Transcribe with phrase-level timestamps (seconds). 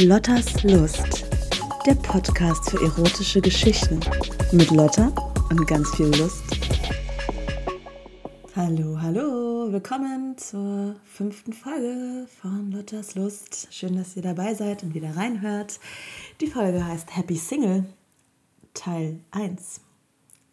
[0.00, 1.26] Lottas Lust,
[1.84, 3.98] der Podcast für erotische Geschichten
[4.52, 5.12] mit Lotta
[5.50, 6.44] und ganz viel Lust.
[8.54, 13.66] Hallo, hallo, willkommen zur fünften Folge von Lottas Lust.
[13.72, 15.80] Schön, dass ihr dabei seid und wieder reinhört.
[16.40, 17.84] Die Folge heißt Happy Single,
[18.74, 19.80] Teil 1.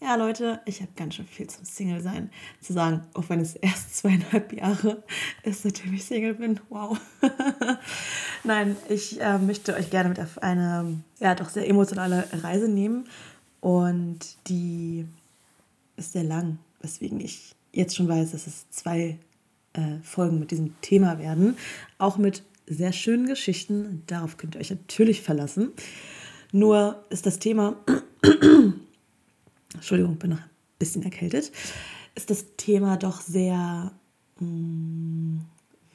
[0.02, 3.96] Ja, Leute, ich habe ganz schön viel zum Single-Sein zu sagen, auch wenn es erst
[3.98, 5.04] zweieinhalb Jahre
[5.43, 6.60] ist, seitdem ich Single bin.
[6.70, 7.00] Wow.
[8.43, 13.05] Nein, ich äh, möchte euch gerne mit auf eine, ja, doch sehr emotionale Reise nehmen.
[13.61, 15.05] Und die
[15.96, 19.18] ist sehr lang, weswegen ich jetzt schon weiß, dass es zwei
[19.74, 21.57] äh, Folgen mit diesem Thema werden.
[21.97, 24.04] Auch mit sehr schönen Geschichten.
[24.07, 25.71] Darauf könnt ihr euch natürlich verlassen.
[26.52, 27.77] Nur ist das Thema
[29.75, 31.52] Entschuldigung, bin noch ein bisschen erkältet,
[32.16, 33.92] ist das Thema doch sehr
[34.39, 35.45] mh, mm,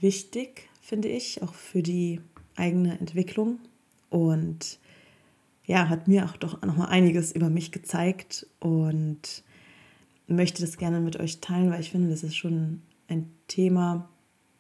[0.01, 2.21] wichtig, finde ich, auch für die
[2.57, 3.59] eigene Entwicklung.
[4.09, 4.79] Und
[5.67, 9.45] ja, hat mir auch doch noch mal einiges über mich gezeigt und
[10.27, 14.09] möchte das gerne mit euch teilen, weil ich finde, das ist schon ein Thema,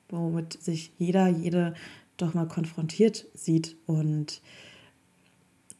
[0.08, 1.74] womit sich jeder, jede
[2.16, 3.76] doch mal konfrontiert sieht.
[3.86, 4.40] Und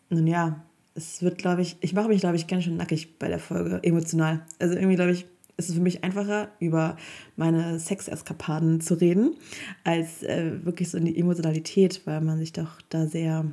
[0.09, 0.65] nun ja,
[1.01, 3.81] es wird, glaube ich, ich mache mich, glaube ich, ganz schön nackig bei der Folge,
[3.83, 4.45] emotional.
[4.59, 5.27] Also irgendwie, glaube ich,
[5.57, 6.97] ist es für mich einfacher, über
[7.37, 9.35] meine Sexeskapaden zu reden,
[9.85, 13.45] als äh, wirklich so in die Emotionalität, weil man sich doch da sehr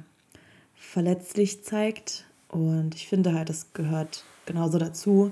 [0.76, 2.26] verletzlich zeigt.
[2.50, 5.32] Und ich finde halt, das gehört genauso dazu,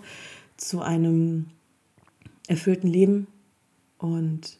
[0.57, 1.47] zu einem
[2.47, 3.27] erfüllten Leben.
[3.97, 4.57] Und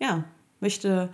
[0.00, 0.24] ja,
[0.60, 1.10] möchte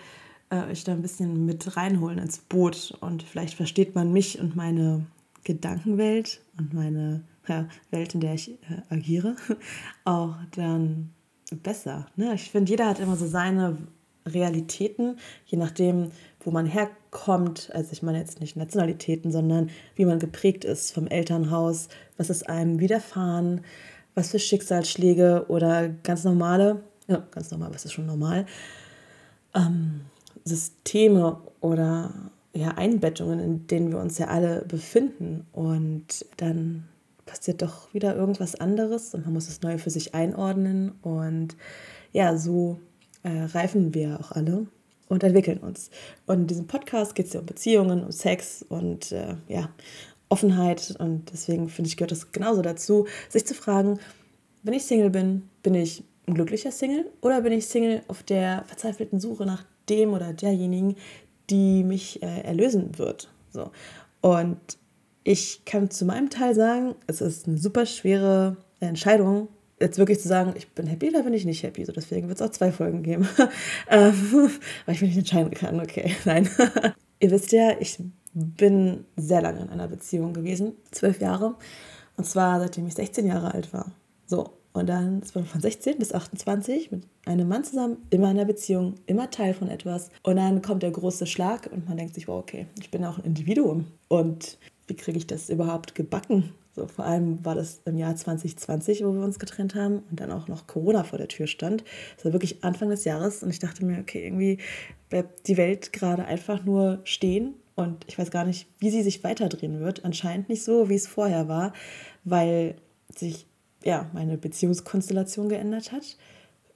[0.50, 2.96] äh, euch da ein bisschen mit reinholen ins Boot.
[3.00, 5.06] Und vielleicht versteht man mich und meine
[5.44, 9.36] Gedankenwelt und meine ja, Welt, in der ich äh, agiere,
[10.04, 11.10] auch dann
[11.62, 12.06] besser.
[12.16, 12.34] Ne?
[12.34, 13.78] Ich finde, jeder hat immer so seine
[14.26, 16.10] Realitäten, je nachdem,
[16.40, 17.70] wo man herkommt.
[17.74, 22.48] Also ich meine jetzt nicht Nationalitäten, sondern wie man geprägt ist vom Elternhaus, was ist
[22.48, 23.62] einem widerfahren,
[24.14, 28.46] was für Schicksalsschläge oder ganz normale, ja, ganz normal, was ist schon normal,
[29.54, 30.02] ähm,
[30.44, 35.46] Systeme oder ja, Einbettungen, in denen wir uns ja alle befinden.
[35.52, 36.88] Und dann
[37.26, 40.92] passiert doch wieder irgendwas anderes und man muss es neu für sich einordnen.
[41.02, 41.56] Und
[42.12, 42.80] ja, so
[43.22, 44.66] äh, reifen wir auch alle
[45.08, 45.90] und entwickeln uns.
[46.26, 49.70] Und in diesem Podcast geht es ja um Beziehungen, um Sex und äh, ja,
[50.28, 50.96] Offenheit.
[50.98, 53.98] Und deswegen finde ich, gehört das genauso dazu, sich zu fragen,
[54.62, 58.64] wenn ich Single bin, bin ich ein glücklicher Single oder bin ich Single auf der
[58.66, 60.96] verzweifelten Suche nach dem oder derjenigen,
[61.50, 63.28] die mich äh, erlösen wird.
[63.50, 63.70] So.
[64.20, 64.58] Und
[65.24, 69.48] ich kann zu meinem Teil sagen, es ist eine super schwere Entscheidung,
[69.80, 71.84] jetzt wirklich zu sagen, ich bin happy oder bin ich nicht happy.
[71.84, 73.28] So, deswegen wird es auch zwei Folgen geben.
[73.88, 74.14] ähm,
[74.86, 75.80] weil ich mich nicht entscheiden kann.
[75.80, 76.48] Okay, nein.
[77.18, 77.98] Ihr wisst ja, ich
[78.32, 81.56] bin sehr lange in einer Beziehung gewesen, zwölf Jahre.
[82.16, 83.92] Und zwar seitdem ich 16 Jahre alt war.
[84.26, 88.38] So, und dann ist man von 16 bis 28 mit einem Mann zusammen, immer in
[88.38, 90.10] einer Beziehung, immer Teil von etwas.
[90.22, 93.18] Und dann kommt der große Schlag und man denkt sich, wow, okay, ich bin auch
[93.18, 93.86] ein Individuum.
[94.08, 96.52] Und wie kriege ich das überhaupt gebacken?
[96.76, 100.30] So, vor allem war das im Jahr 2020, wo wir uns getrennt haben und dann
[100.30, 101.82] auch noch Corona vor der Tür stand.
[102.14, 104.58] Das war wirklich Anfang des Jahres und ich dachte mir, okay, irgendwie
[105.08, 109.24] bleibt die Welt gerade einfach nur stehen und ich weiß gar nicht, wie sie sich
[109.24, 110.04] weiterdrehen wird.
[110.04, 111.72] Anscheinend nicht so, wie es vorher war,
[112.22, 112.76] weil
[113.16, 113.46] sich
[113.84, 116.16] ja, meine Beziehungskonstellation geändert hat.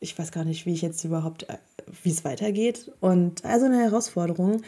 [0.00, 1.58] Ich weiß gar nicht, wie ich jetzt überhaupt, äh,
[2.02, 2.92] wie es weitergeht.
[3.00, 4.62] Und also eine Herausforderung,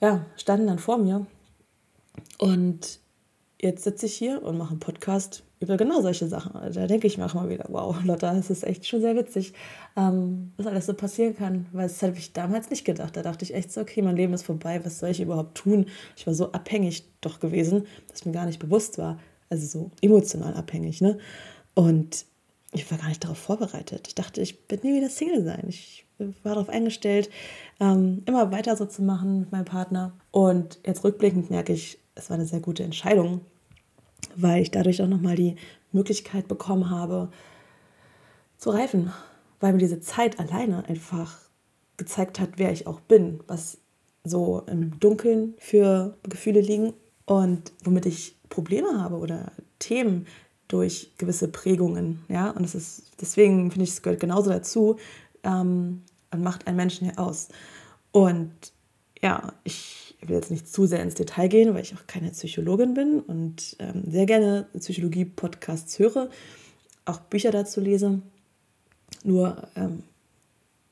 [0.00, 1.26] ja, standen dann vor mir.
[2.38, 3.00] Und
[3.60, 6.52] jetzt sitze ich hier und mache einen Podcast über genau solche Sachen.
[6.72, 9.52] Da denke ich mir auch mal wieder, wow, Lotta, das ist echt schon sehr witzig,
[9.94, 11.66] ähm, was alles so passieren kann.
[11.72, 13.16] Weil das habe ich damals nicht gedacht.
[13.16, 15.86] Da dachte ich echt so, okay, mein Leben ist vorbei, was soll ich überhaupt tun?
[16.16, 19.18] Ich war so abhängig doch gewesen, dass mir gar nicht bewusst war,
[19.50, 21.18] also so emotional abhängig, ne?
[21.74, 22.24] Und
[22.72, 24.06] ich war gar nicht darauf vorbereitet.
[24.08, 25.64] Ich dachte, ich bin nie wieder Single sein.
[25.68, 27.30] Ich war darauf eingestellt,
[27.80, 30.12] ähm, immer weiter so zu machen mit meinem Partner.
[30.30, 33.40] Und jetzt rückblickend merke ich, es war eine sehr gute Entscheidung,
[34.36, 35.56] weil ich dadurch auch nochmal die
[35.92, 37.30] Möglichkeit bekommen habe,
[38.58, 39.12] zu reifen,
[39.58, 41.38] weil mir diese Zeit alleine einfach
[41.96, 43.78] gezeigt hat, wer ich auch bin, was
[44.22, 46.92] so im Dunkeln für Gefühle liegen
[47.24, 50.26] und womit ich Probleme habe oder Themen
[50.68, 52.22] durch gewisse Prägungen.
[52.28, 52.50] Ja?
[52.50, 54.98] Und es ist, deswegen finde ich, es gehört genauso dazu
[55.42, 57.48] ähm, und macht einen Menschen ja aus.
[58.12, 58.52] Und
[59.22, 62.94] ja, ich will jetzt nicht zu sehr ins Detail gehen, weil ich auch keine Psychologin
[62.94, 66.28] bin und ähm, sehr gerne Psychologie-Podcasts höre,
[67.04, 68.20] auch Bücher dazu lese.
[69.24, 70.02] Nur ähm,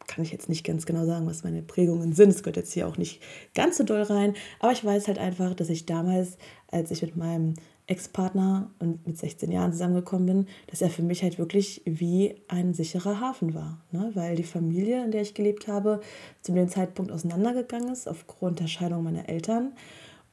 [0.09, 2.31] kann ich jetzt nicht ganz genau sagen, was meine Prägungen sind.
[2.31, 3.23] Es gehört jetzt hier auch nicht
[3.55, 4.35] ganz so doll rein.
[4.59, 6.39] Aber ich weiß halt einfach, dass ich damals,
[6.73, 7.55] als ich mit meinem
[7.87, 12.75] Ex-Partner und mit 16 Jahren zusammengekommen bin, dass er für mich halt wirklich wie ein
[12.75, 13.81] sicherer Hafen war.
[13.93, 14.11] Ne?
[14.15, 16.01] Weil die Familie, in der ich gelebt habe,
[16.43, 19.73] zu dem Zeitpunkt auseinandergegangen ist, aufgrund der Scheidung meiner Eltern.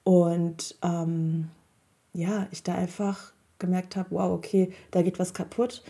[0.03, 1.49] Und ähm,
[2.13, 5.83] ja, ich da einfach gemerkt habe, wow, okay, da geht was kaputt.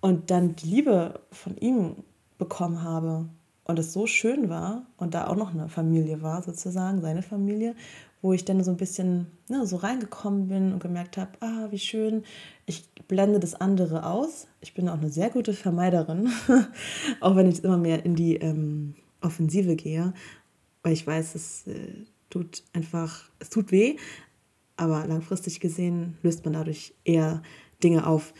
[0.00, 1.96] Und dann die Liebe von ihm
[2.42, 3.28] bekommen habe
[3.64, 7.76] und es so schön war und da auch noch eine Familie war, sozusagen, seine Familie,
[8.20, 11.78] wo ich dann so ein bisschen ne, so reingekommen bin und gemerkt habe, ah, wie
[11.78, 12.24] schön,
[12.66, 14.48] ich blende das andere aus.
[14.60, 16.30] Ich bin auch eine sehr gute Vermeiderin,
[17.20, 20.12] auch wenn ich immer mehr in die ähm, Offensive gehe,
[20.82, 21.94] weil ich weiß, es äh,
[22.28, 23.96] tut einfach, es tut weh,
[24.76, 27.42] aber langfristig gesehen löst man dadurch eher
[27.84, 28.34] Dinge auf.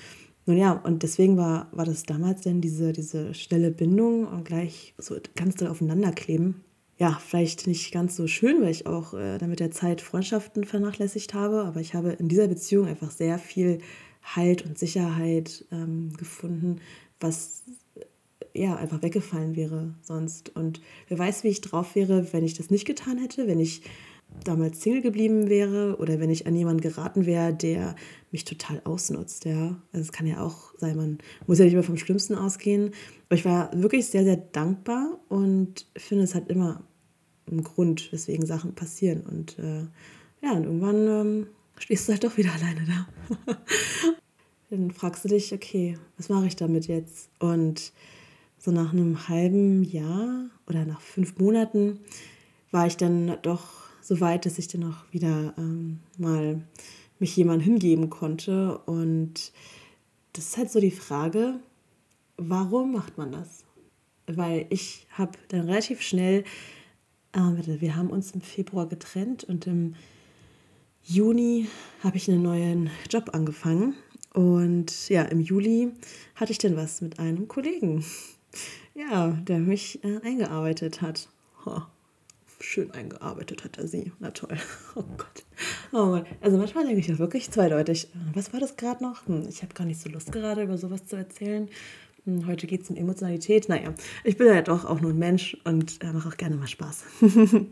[0.46, 4.94] Nun ja, und deswegen war, war das damals dann diese, diese schnelle Bindung und gleich
[4.98, 6.62] so ganz doll aufeinanderkleben.
[6.98, 10.64] Ja, vielleicht nicht ganz so schön, weil ich auch äh, dann mit der Zeit Freundschaften
[10.64, 13.78] vernachlässigt habe, aber ich habe in dieser Beziehung einfach sehr viel
[14.22, 16.80] Halt und Sicherheit ähm, gefunden,
[17.18, 17.64] was
[18.54, 20.54] ja einfach weggefallen wäre sonst.
[20.54, 23.82] Und wer weiß, wie ich drauf wäre, wenn ich das nicht getan hätte, wenn ich
[24.44, 27.94] damals Single geblieben wäre oder wenn ich an jemanden geraten wäre, der
[28.30, 29.80] mich total ausnutzt, ja.
[29.92, 32.90] Also es kann ja auch sein, man muss ja nicht mehr vom Schlimmsten ausgehen.
[33.28, 36.82] Aber ich war wirklich sehr, sehr dankbar und finde, es hat immer
[37.50, 39.22] einen Grund, weswegen Sachen passieren.
[39.22, 39.86] Und äh,
[40.42, 41.46] ja, und irgendwann ähm,
[41.78, 43.56] stehst du halt doch wieder alleine da.
[44.70, 47.30] Dann fragst du dich, okay, was mache ich damit jetzt?
[47.38, 47.92] Und
[48.58, 52.00] so nach einem halben Jahr oder nach fünf Monaten
[52.70, 56.62] war ich dann doch so weit, dass ich dann auch wieder ähm, mal
[57.18, 58.78] mich jemand hingeben konnte.
[58.78, 59.52] Und
[60.32, 61.60] das ist halt so die Frage,
[62.36, 63.64] warum macht man das?
[64.26, 66.44] Weil ich habe dann relativ schnell,
[67.32, 69.94] äh, wir haben uns im Februar getrennt und im
[71.04, 71.68] Juni
[72.02, 73.94] habe ich einen neuen Job angefangen.
[74.34, 75.92] Und ja, im Juli
[76.34, 78.04] hatte ich dann was mit einem Kollegen,
[78.94, 81.28] ja, der mich äh, eingearbeitet hat.
[81.66, 81.82] Oh,
[82.62, 84.12] schön eingearbeitet hat er sie.
[84.20, 84.56] Na toll.
[84.94, 85.44] Oh Gott.
[85.92, 86.26] Oh Mann.
[86.40, 88.08] Also manchmal denke ich ja wirklich zweideutig.
[88.34, 89.26] Was war das gerade noch?
[89.26, 91.68] Hm, ich habe gar nicht so Lust gerade über sowas zu erzählen.
[92.24, 93.68] Hm, heute geht es um Emotionalität.
[93.68, 93.94] Naja,
[94.24, 97.04] ich bin ja doch auch nur ein Mensch und äh, mache auch gerne mal Spaß.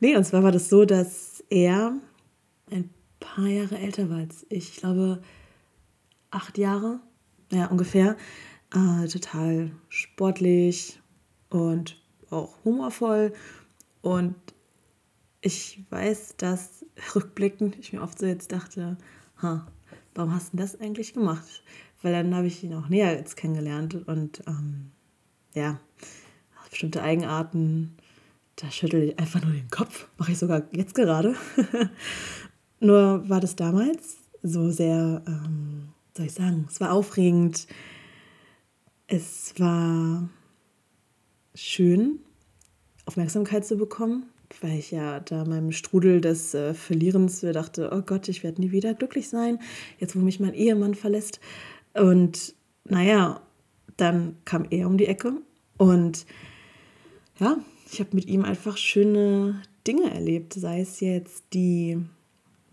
[0.00, 1.96] nee, und zwar war das so, dass er
[2.70, 2.90] ein
[3.20, 4.70] paar Jahre älter war als ich.
[4.70, 5.22] Ich glaube,
[6.30, 7.00] acht Jahre,
[7.50, 8.16] ja, ungefähr.
[8.74, 11.00] Äh, total sportlich
[11.50, 13.32] und auch humorvoll
[14.04, 14.34] und
[15.40, 16.84] ich weiß, dass
[17.14, 18.98] rückblickend ich mir oft so jetzt dachte,
[19.40, 19.66] ha,
[20.14, 21.62] warum hast du das eigentlich gemacht?
[22.02, 24.90] Weil dann habe ich ihn auch näher jetzt kennengelernt und ähm,
[25.54, 25.80] ja,
[26.68, 27.96] bestimmte Eigenarten,
[28.56, 30.08] da schüttel ich einfach nur den Kopf.
[30.18, 31.34] Mache ich sogar jetzt gerade.
[32.80, 37.66] nur war das damals so sehr, ähm, soll ich sagen, es war aufregend.
[39.06, 40.28] Es war
[41.54, 42.18] schön,
[43.06, 44.26] Aufmerksamkeit zu bekommen,
[44.60, 48.72] weil ich ja da meinem Strudel des äh, Verlierens dachte, oh Gott, ich werde nie
[48.72, 49.58] wieder glücklich sein,
[49.98, 51.40] jetzt wo mich mein Ehemann verlässt.
[51.92, 52.54] Und
[52.84, 53.40] naja,
[53.96, 55.34] dann kam er um die Ecke
[55.76, 56.26] und
[57.38, 57.58] ja,
[57.90, 61.98] ich habe mit ihm einfach schöne Dinge erlebt, sei es jetzt die,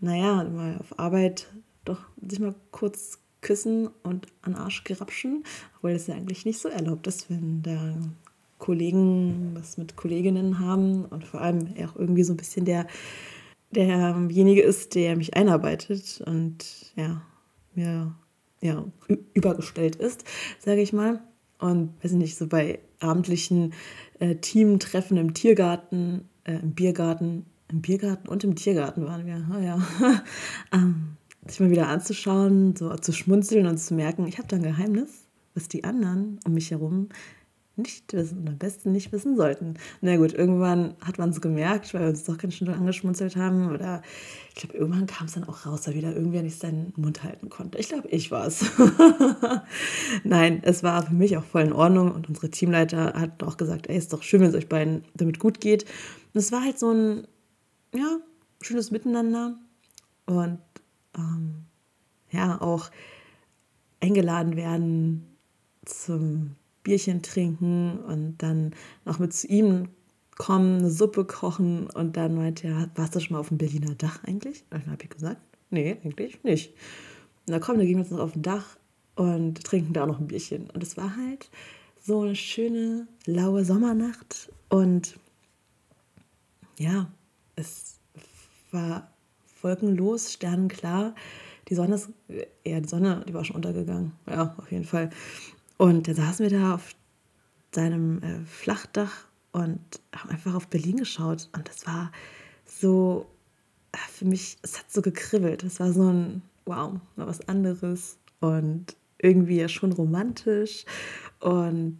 [0.00, 1.48] naja, mal auf Arbeit
[1.84, 5.44] doch sich mal kurz küssen und an Arsch gerapschen,
[5.76, 7.96] obwohl das ja eigentlich nicht so erlaubt ist, wenn der
[8.62, 12.86] Kollegen, was mit Kolleginnen haben und vor allem auch irgendwie so ein bisschen der,
[13.72, 17.22] derjenige ist, der mich einarbeitet und ja,
[17.74, 18.14] mir
[18.60, 18.84] ja,
[19.34, 20.22] übergestellt ist,
[20.60, 21.20] sage ich mal.
[21.58, 23.72] Und weiß nicht, so bei abendlichen
[24.20, 29.60] äh, Teamtreffen im Tiergarten, äh, im Biergarten, im Biergarten und im Tiergarten waren wir, oh
[29.60, 29.82] ja,
[30.72, 31.16] ähm,
[31.48, 35.26] sich mal wieder anzuschauen, so zu schmunzeln und zu merken, ich habe da ein Geheimnis,
[35.54, 37.08] was die anderen um mich herum
[37.82, 39.74] nicht wissen und am besten nicht wissen sollten.
[40.00, 43.70] Na gut, irgendwann hat man es gemerkt, weil wir uns doch ganz schön angeschmunzelt haben.
[43.70, 44.02] Oder
[44.48, 47.48] ich glaube, irgendwann kam es dann auch raus, weil wieder irgendwer nicht seinen Mund halten
[47.48, 47.78] konnte.
[47.78, 48.64] Ich glaube, ich war es.
[50.24, 53.88] Nein, es war für mich auch voll in Ordnung und unsere Teamleiter hat auch gesagt,
[53.88, 55.84] ey, ist doch schön, wenn es euch beiden damit gut geht.
[55.84, 57.26] Und es war halt so ein,
[57.94, 58.18] ja,
[58.60, 59.56] schönes Miteinander
[60.26, 60.60] und
[61.16, 61.64] ähm,
[62.30, 62.90] ja, auch
[64.00, 65.36] eingeladen werden
[65.84, 68.74] zum Bierchen trinken und dann
[69.04, 69.88] noch mit zu ihm
[70.36, 73.94] kommen, eine Suppe kochen und dann meinte er, warst du schon mal auf dem Berliner
[73.94, 74.64] Dach eigentlich?
[74.70, 76.72] Und dann habe ich gesagt, nee, eigentlich nicht.
[77.46, 78.76] Und dann kommen, dann gehen wir jetzt noch auf dem Dach
[79.14, 80.70] und trinken da noch ein Bierchen.
[80.70, 81.50] Und es war halt
[82.00, 85.16] so eine schöne, laue Sommernacht und
[86.78, 87.10] ja,
[87.54, 87.98] es
[88.70, 89.12] war
[89.60, 91.14] wolkenlos, sternenklar.
[91.68, 92.10] Die Sonne ist,
[92.64, 94.12] ja, die Sonne, die war schon untergegangen.
[94.26, 95.10] Ja, auf jeden Fall.
[95.82, 96.94] Und da saßen wir da auf
[97.72, 99.80] seinem äh, Flachdach und
[100.14, 101.48] haben einfach auf Berlin geschaut.
[101.56, 102.12] Und das war
[102.64, 103.26] so,
[103.90, 105.64] äh, für mich, es hat so gekribbelt.
[105.64, 108.16] Es war so ein, wow, mal was anderes.
[108.38, 110.84] Und irgendwie ja schon romantisch.
[111.40, 111.98] Und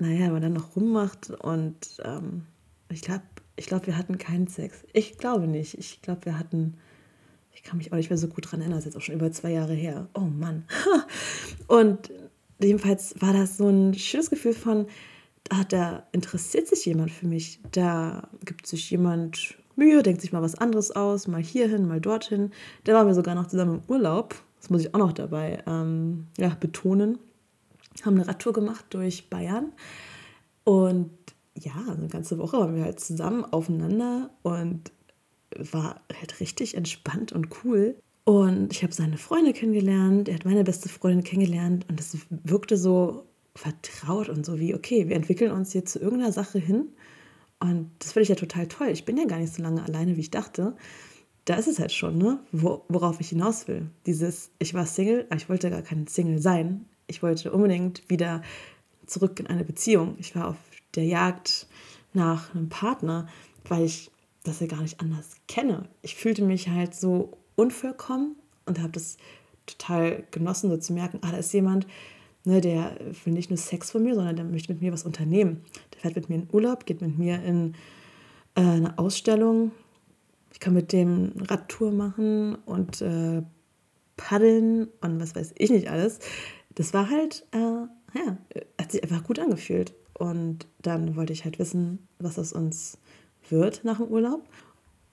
[0.00, 2.42] naja, wenn man dann noch rummacht und ähm,
[2.88, 3.22] ich glaube,
[3.54, 4.82] ich glaube, wir hatten keinen Sex.
[4.92, 5.78] Ich glaube nicht.
[5.78, 6.78] Ich glaube, wir hatten,
[7.52, 9.14] ich kann mich auch nicht mehr so gut dran erinnern, das ist jetzt auch schon
[9.14, 10.08] über zwei Jahre her.
[10.14, 10.64] Oh Mann.
[11.68, 12.10] Und
[12.60, 14.86] jedenfalls war das so ein schönes Gefühl von,
[15.50, 17.60] ah, da interessiert sich jemand für mich.
[17.72, 22.52] Da gibt sich jemand Mühe, denkt sich mal was anderes aus, mal hierhin, mal dorthin.
[22.84, 24.34] Da waren wir sogar noch zusammen im Urlaub.
[24.60, 27.18] Das muss ich auch noch dabei ähm, ja, betonen.
[28.04, 29.72] Haben eine Radtour gemacht durch Bayern.
[30.64, 31.10] Und
[31.56, 34.90] ja, eine ganze Woche waren wir halt zusammen aufeinander und
[35.56, 37.96] war halt richtig entspannt und cool.
[38.24, 42.78] Und ich habe seine Freunde kennengelernt, er hat meine beste Freundin kennengelernt und das wirkte
[42.78, 46.88] so vertraut und so wie, okay, wir entwickeln uns jetzt zu irgendeiner Sache hin.
[47.60, 48.88] Und das finde ich ja total toll.
[48.88, 50.74] Ich bin ja gar nicht so lange alleine, wie ich dachte.
[51.44, 52.40] Da ist es halt schon, ne?
[52.52, 53.90] worauf ich hinaus will.
[54.06, 56.86] Dieses, ich war Single, aber ich wollte gar kein Single sein.
[57.06, 58.42] Ich wollte unbedingt wieder
[59.06, 60.16] zurück in eine Beziehung.
[60.18, 60.56] Ich war auf
[60.94, 61.66] der Jagd
[62.14, 63.28] nach einem Partner,
[63.68, 64.10] weil ich
[64.42, 65.88] das ja gar nicht anders kenne.
[66.00, 69.16] Ich fühlte mich halt so unvollkommen und habe das
[69.66, 71.86] total genossen, so zu merken, ah, da ist jemand,
[72.44, 75.62] ne, der will nicht nur Sex von mir, sondern der möchte mit mir was unternehmen.
[75.92, 77.74] Der fährt mit mir in Urlaub, geht mit mir in
[78.54, 79.72] äh, eine Ausstellung.
[80.52, 83.42] Ich kann mit dem Radtour machen und äh,
[84.16, 86.20] paddeln und was weiß ich nicht alles.
[86.74, 88.38] Das war halt, äh, ja,
[88.80, 89.94] hat sich einfach gut angefühlt.
[90.16, 92.98] Und dann wollte ich halt wissen, was aus uns
[93.48, 94.48] wird nach dem Urlaub.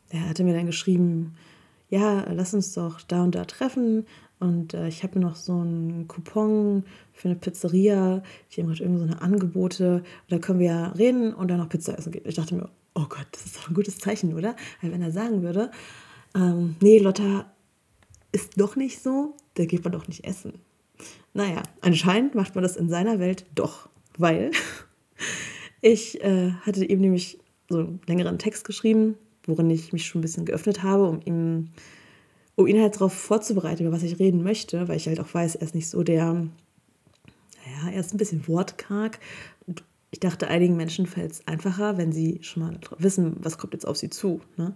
[0.09, 1.33] Er hatte mir dann geschrieben,
[1.91, 4.05] ja, lass uns doch da und da treffen.
[4.39, 8.23] Und äh, ich habe noch so einen Coupon für eine Pizzeria.
[8.49, 10.01] Ich habe gerade irgendwie so eine Angebote.
[10.29, 12.23] Da können wir ja reden und dann noch Pizza essen gehen.
[12.25, 14.55] Ich dachte mir, oh Gott, das ist doch ein gutes Zeichen, oder?
[14.81, 15.69] Weil wenn er sagen würde,
[16.33, 17.51] ähm, nee, Lotta
[18.31, 20.53] ist doch nicht so, da geht man doch nicht essen.
[21.33, 24.51] Naja, anscheinend macht man das in seiner Welt doch, weil
[25.81, 27.37] ich äh, hatte ihm nämlich
[27.69, 31.69] so einen längeren Text geschrieben, worin ich mich schon ein bisschen geöffnet habe, um ihm,
[32.55, 35.55] um ihn halt darauf vorzubereiten, über was ich reden möchte, weil ich halt auch weiß,
[35.55, 39.19] er ist nicht so der, naja, er ist ein bisschen wortkarg.
[40.11, 43.87] Ich dachte, einigen Menschen fällt es einfacher, wenn sie schon mal wissen, was kommt jetzt
[43.87, 44.41] auf sie zu.
[44.57, 44.73] Ne?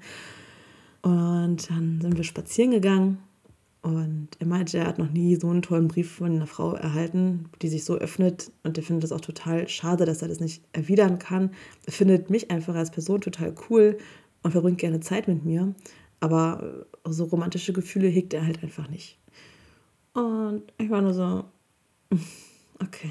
[1.01, 3.19] Und dann sind wir spazieren gegangen
[3.85, 7.49] und er meinte, er hat noch nie so einen tollen Brief von einer Frau erhalten,
[7.61, 8.51] die sich so öffnet.
[8.63, 11.51] Und er findet es auch total schade, dass er das nicht erwidern kann.
[11.85, 13.99] Er findet mich einfach als Person total cool
[14.45, 15.73] und verbringt gerne Zeit mit mir.
[16.19, 19.17] Aber so romantische Gefühle hegt er halt einfach nicht.
[20.13, 21.45] Und ich war nur so,
[22.79, 23.09] okay.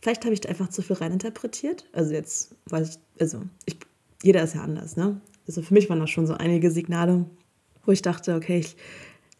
[0.00, 1.84] Vielleicht habe ich da einfach zu viel reininterpretiert.
[1.92, 3.76] Also jetzt weiß ich, also ich,
[4.22, 5.20] jeder ist ja anders, ne?
[5.46, 7.26] Also für mich waren das schon so einige Signale,
[7.84, 8.76] wo ich dachte, okay, ich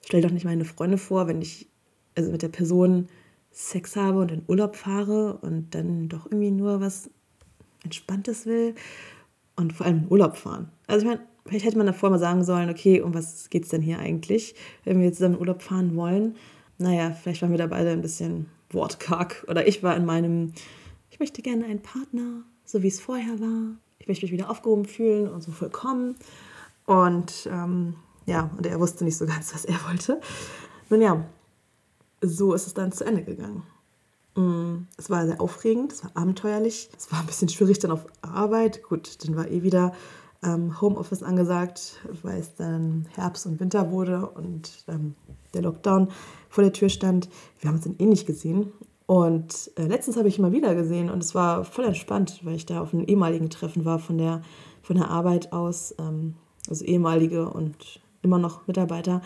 [0.05, 1.67] stell doch nicht meine Freunde vor, wenn ich
[2.15, 3.09] also mit der Person
[3.51, 7.09] Sex habe und in Urlaub fahre und dann doch irgendwie nur was
[7.85, 8.75] Entspanntes will
[9.63, 10.69] und vor allem in Urlaub fahren.
[10.87, 13.71] Also ich meine, vielleicht hätte man davor mal sagen sollen, okay, um was geht es
[13.71, 14.55] denn hier eigentlich,
[14.85, 16.37] wenn wir jetzt zusammen in Urlaub fahren wollen.
[16.79, 20.53] Naja, vielleicht waren wir da beide ein bisschen wortkarg oder ich war in meinem,
[21.11, 23.77] ich möchte gerne einen Partner, so wie es vorher war.
[23.99, 26.17] Ich möchte mich wieder aufgehoben fühlen und so vollkommen.
[26.87, 27.95] Und ähm,
[28.27, 30.21] ja, und er wusste nicht so ganz, was er wollte.
[30.91, 31.25] Nun ja,
[32.21, 33.63] so ist es dann zu Ende gegangen.
[34.35, 38.07] Mm, es war sehr aufregend, es war abenteuerlich, es war ein bisschen schwierig dann auf
[38.23, 38.83] Arbeit.
[38.83, 39.93] Gut, dann war eh wieder
[40.43, 45.15] ähm, Homeoffice angesagt, weil es dann Herbst und Winter wurde und ähm,
[45.55, 46.09] der Lockdown
[46.49, 47.29] vor der Tür stand.
[47.61, 48.73] Wir haben uns dann eh nicht gesehen.
[49.07, 52.55] Und äh, letztens habe ich ihn mal wieder gesehen und es war voll entspannt, weil
[52.55, 54.43] ich da auf einem ehemaligen Treffen war von der,
[54.81, 55.95] von der Arbeit aus.
[55.99, 56.35] Ähm,
[56.69, 59.23] also ehemalige und immer noch Mitarbeiter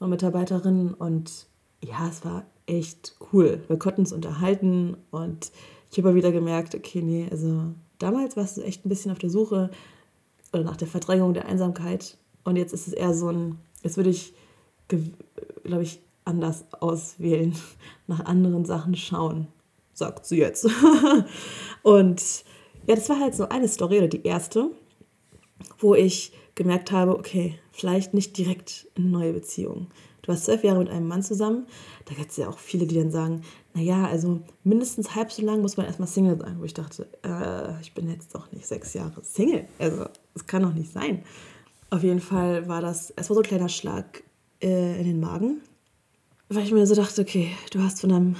[0.00, 0.94] und Mitarbeiterinnen.
[0.94, 1.46] Und
[1.82, 3.62] ja, es war echt cool.
[3.68, 5.52] Wir konnten uns unterhalten und
[5.90, 9.30] ich habe wieder gemerkt, okay, nee, also damals warst du echt ein bisschen auf der
[9.30, 9.70] Suche
[10.52, 12.16] oder nach der Verdrängung der Einsamkeit.
[12.44, 14.34] Und jetzt ist es eher so ein, jetzt würde ich,
[15.64, 17.54] glaube ich, anders auswählen,
[18.06, 19.46] nach anderen Sachen schauen,
[19.92, 20.68] sagt sie jetzt.
[21.82, 22.44] und
[22.86, 24.70] ja, das war halt so eine Story oder die erste,
[25.78, 29.88] wo ich gemerkt habe, okay, vielleicht nicht direkt eine neue Beziehung.
[30.24, 31.66] Du warst zwölf Jahre mit einem Mann zusammen.
[32.06, 33.42] Da gibt es ja auch viele, die dann sagen,
[33.74, 36.56] naja, also mindestens halb so lang muss man erstmal Single sein.
[36.58, 39.66] Wo ich dachte, äh, ich bin jetzt doch nicht sechs Jahre Single.
[39.78, 41.22] Also, das kann doch nicht sein.
[41.90, 44.24] Auf jeden Fall war das, es war so ein kleiner Schlag
[44.62, 45.60] äh, in den Magen,
[46.48, 48.36] weil ich mir so dachte, okay, du hast von deinem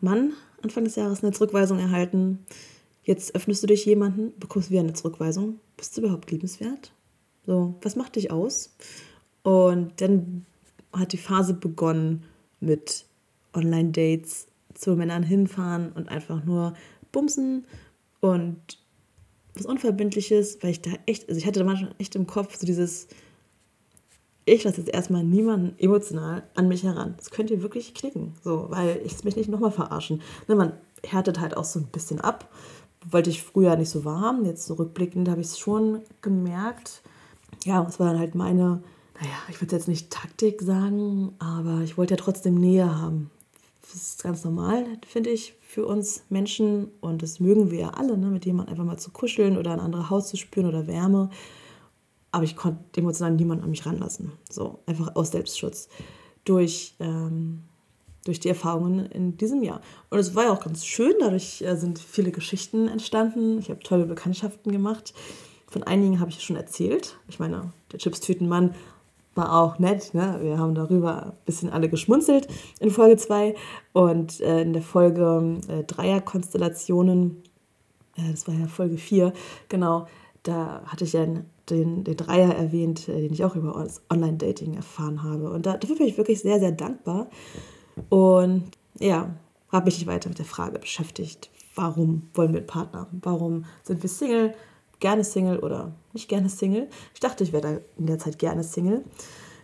[0.00, 2.46] Mann Anfang des Jahres eine Zurückweisung erhalten.
[3.02, 5.60] Jetzt öffnest du dich jemanden, bekommst wieder eine Zurückweisung.
[5.76, 6.92] Bist du überhaupt liebenswert?
[7.46, 8.74] So, was macht dich aus?
[9.42, 10.46] Und dann
[10.94, 12.24] hat die Phase begonnen
[12.60, 13.06] mit
[13.52, 16.74] Online-Dates zu Männern hinfahren und einfach nur
[17.12, 17.66] bumsen
[18.20, 18.78] und
[19.54, 22.66] was Unverbindliches, weil ich da echt, also ich hatte da manchmal echt im Kopf so
[22.66, 23.06] dieses,
[24.46, 27.14] ich lasse jetzt erstmal niemanden emotional an mich heran.
[27.16, 30.22] Das könnt ihr wirklich knicken, so, weil ich mich nicht nochmal verarschen.
[30.48, 30.72] Ne, man
[31.04, 32.50] härtet halt auch so ein bisschen ab.
[33.08, 34.44] Wollte ich früher nicht so wahrhaben.
[34.44, 37.02] Jetzt zurückblickend habe ich es schon gemerkt.
[37.64, 38.82] Ja, es war dann halt meine,
[39.24, 43.30] naja, ich würde jetzt nicht Taktik sagen, aber ich wollte ja trotzdem Nähe haben.
[43.80, 46.90] Das ist ganz normal, finde ich, für uns Menschen.
[47.00, 48.26] Und das mögen wir ja alle, ne?
[48.26, 51.30] mit jemandem einfach mal zu kuscheln oder ein anderes Haus zu spüren oder Wärme.
[52.32, 54.32] Aber ich konnte emotional niemanden an mich ranlassen.
[54.50, 55.88] So, einfach aus Selbstschutz.
[56.44, 57.62] Durch, ähm,
[58.24, 59.80] durch die Erfahrungen in diesem Jahr.
[60.10, 61.14] Und es war ja auch ganz schön.
[61.20, 63.58] Dadurch äh, sind viele Geschichten entstanden.
[63.58, 65.14] Ich habe tolle Bekanntschaften gemacht.
[65.66, 67.16] Von einigen habe ich schon erzählt.
[67.28, 68.74] Ich meine, der Chipstütenmann
[69.34, 70.14] war auch nett.
[70.14, 70.38] Ne?
[70.42, 72.48] Wir haben darüber ein bisschen alle geschmunzelt
[72.80, 73.54] in Folge 2
[73.92, 77.42] und äh, in der Folge äh, Dreierkonstellationen,
[78.16, 79.32] äh, das war ja Folge 4,
[79.68, 80.06] genau,
[80.42, 81.26] da hatte ich ja
[81.70, 85.50] den, den Dreier erwähnt, äh, den ich auch über Online-Dating erfahren habe.
[85.50, 87.28] Und da, dafür bin ich wirklich sehr, sehr dankbar.
[88.08, 88.64] Und
[88.98, 89.34] ja,
[89.70, 93.08] habe mich weiter mit der Frage beschäftigt, warum wollen wir einen Partner?
[93.12, 94.54] Warum sind wir Single?
[95.04, 96.88] Gerne Single oder nicht gerne Single.
[97.12, 99.04] Ich dachte, ich wäre in der Zeit gerne Single.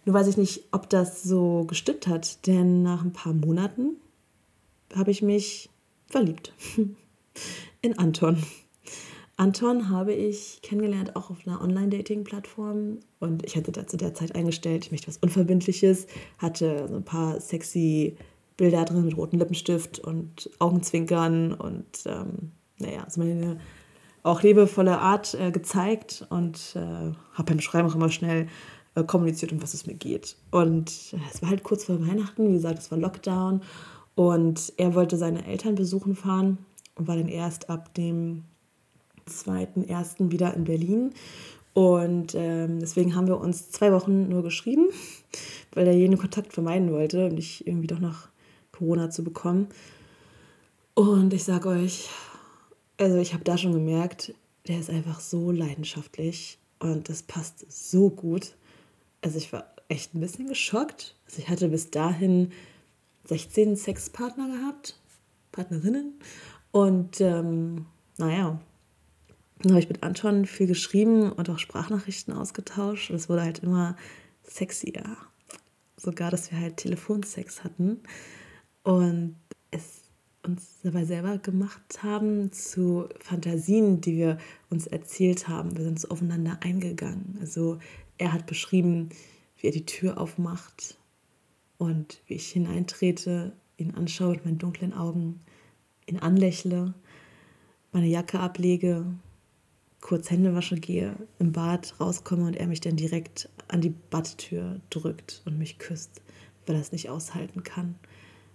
[0.05, 3.97] Nur weiß ich nicht, ob das so gestimmt hat, denn nach ein paar Monaten
[4.95, 5.71] habe ich mich
[6.09, 6.53] verliebt
[7.81, 8.37] in Anton.
[9.39, 14.35] Anton habe ich kennengelernt auch auf einer Online-Dating-Plattform und ich hatte da zu der Zeit
[14.35, 18.19] eingestellt, ich möchte was Unverbindliches, hatte so ein paar sexy
[18.59, 23.59] Bilder drin mit rotem Lippenstift und Augenzwinkern und ähm, naja, so meine
[24.23, 26.81] auch liebevolle Art äh, gezeigt und äh,
[27.35, 28.49] habe beim Schreiben auch immer schnell
[28.95, 30.37] äh, kommuniziert, um was es mir geht.
[30.51, 33.63] Und äh, es war halt kurz vor Weihnachten, wie gesagt, es war Lockdown
[34.15, 36.59] und er wollte seine Eltern besuchen fahren
[36.97, 38.45] und war dann erst ab dem
[39.29, 40.31] 2.1.
[40.31, 41.11] wieder in Berlin.
[41.73, 44.89] Und ähm, deswegen haben wir uns zwei Wochen nur geschrieben,
[45.73, 48.29] weil er jeden Kontakt vermeiden wollte und nicht irgendwie doch noch
[48.73, 49.69] Corona zu bekommen.
[50.95, 52.09] Und ich sage euch,
[53.01, 54.35] also ich habe da schon gemerkt,
[54.69, 58.55] der ist einfach so leidenschaftlich und das passt so gut.
[59.23, 61.17] Also ich war echt ein bisschen geschockt.
[61.27, 62.53] Also ich hatte bis dahin
[63.25, 65.01] 16 Sexpartner gehabt,
[65.51, 66.21] Partnerinnen.
[66.73, 67.87] Und ähm,
[68.19, 68.61] naja,
[69.63, 73.11] dann habe ich mit Anton viel geschrieben und auch Sprachnachrichten ausgetauscht.
[73.11, 73.97] Und es wurde halt immer
[74.43, 75.17] sexier.
[75.97, 78.01] Sogar, dass wir halt Telefonsex hatten.
[78.83, 79.37] Und
[79.71, 80.00] es
[80.43, 84.39] uns dabei selber gemacht haben, zu Fantasien, die wir
[84.71, 85.77] uns erzählt haben.
[85.77, 87.39] Wir sind so aufeinander eingegangen.
[87.41, 87.79] Also
[88.19, 89.11] er hat beschrieben,
[89.59, 90.99] wie er die Tür aufmacht
[91.79, 95.41] und wie ich hineintrete, ihn anschaue mit meinen dunklen Augen,
[96.07, 96.95] ihn anlächle,
[97.93, 99.07] meine Jacke ablege,
[100.01, 104.81] kurz Hände wasche gehe, im Bad rauskomme und er mich dann direkt an die Badtür
[104.91, 106.23] drückt und mich küsst,
[106.67, 107.97] weil er es nicht aushalten kann,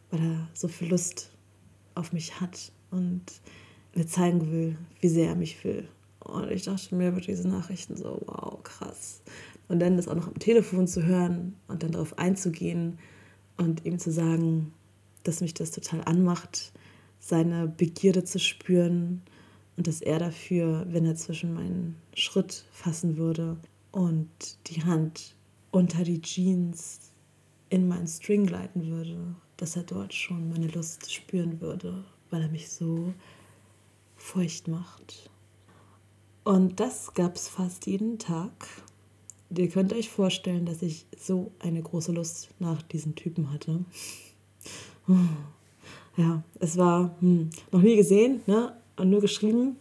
[0.10, 1.35] weil er so viel Lust
[1.96, 3.24] auf mich hat und
[3.96, 5.88] mir zeigen will, wie sehr er mich will.
[6.20, 9.22] Und ich dachte mir über diese Nachrichten so, wow, krass.
[9.68, 13.00] Und dann das auch noch am Telefon zu hören und dann darauf einzugehen
[13.58, 14.74] und ihm zu sagen,
[15.24, 16.72] dass mich das total anmacht,
[17.20, 19.22] seine Begierde zu spüren
[19.78, 23.58] und dass er dafür, wenn er zwischen meinen Schritt fassen würde
[23.92, 24.30] und
[24.68, 25.36] die Hand
[25.72, 27.00] unter die Jeans
[27.70, 32.50] in meinen String gleiten würde, dass er dort schon meine Lust spüren würde, weil er
[32.50, 33.14] mich so
[34.16, 35.30] feucht macht.
[36.44, 38.52] Und das gab es fast jeden Tag.
[39.56, 43.86] Ihr könnt euch vorstellen, dass ich so eine große Lust nach diesem Typen hatte.
[46.18, 48.74] Ja, es war hm, noch nie gesehen, ne?
[49.04, 49.76] Nur geschrieben,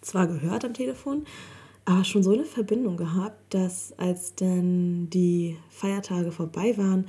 [0.00, 1.26] zwar gehört am Telefon,
[1.84, 7.06] aber schon so eine Verbindung gehabt, dass als dann die Feiertage vorbei waren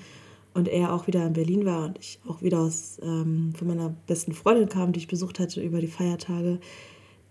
[0.53, 3.89] und er auch wieder in Berlin war und ich auch wieder aus, ähm, von meiner
[4.07, 6.59] besten Freundin kam, die ich besucht hatte über die Feiertage,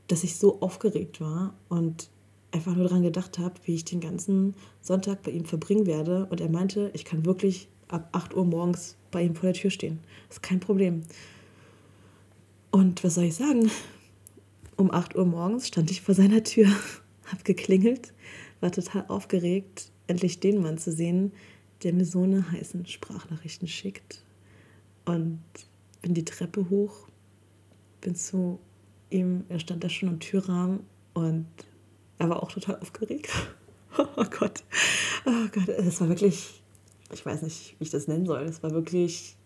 [0.08, 2.11] dass ich so aufgeregt war und
[2.50, 6.26] einfach nur daran gedacht habe, wie ich den ganzen Sonntag bei ihm verbringen werde.
[6.30, 9.70] Und er meinte, ich kann wirklich ab 8 Uhr morgens bei ihm vor der Tür
[9.70, 10.00] stehen.
[10.28, 11.02] Das ist kein Problem.
[12.70, 13.70] Und was soll ich sagen?
[14.76, 16.68] Um 8 Uhr morgens stand ich vor seiner Tür,
[17.30, 18.12] hab geklingelt,
[18.61, 21.32] war total aufgeregt, endlich den Mann zu sehen,
[21.83, 24.23] der mir so eine heißen Sprachnachrichten schickt.
[25.05, 25.42] Und
[26.01, 27.09] bin die Treppe hoch,
[28.01, 28.59] bin zu
[29.11, 30.81] ihm, er stand da schon am Türrahmen
[31.14, 31.47] und
[32.18, 33.31] er war auch total aufgeregt.
[33.95, 34.64] Oh Gott,
[35.27, 36.62] oh Gott, es war wirklich,
[37.12, 39.37] ich weiß nicht, wie ich das nennen soll, es war wirklich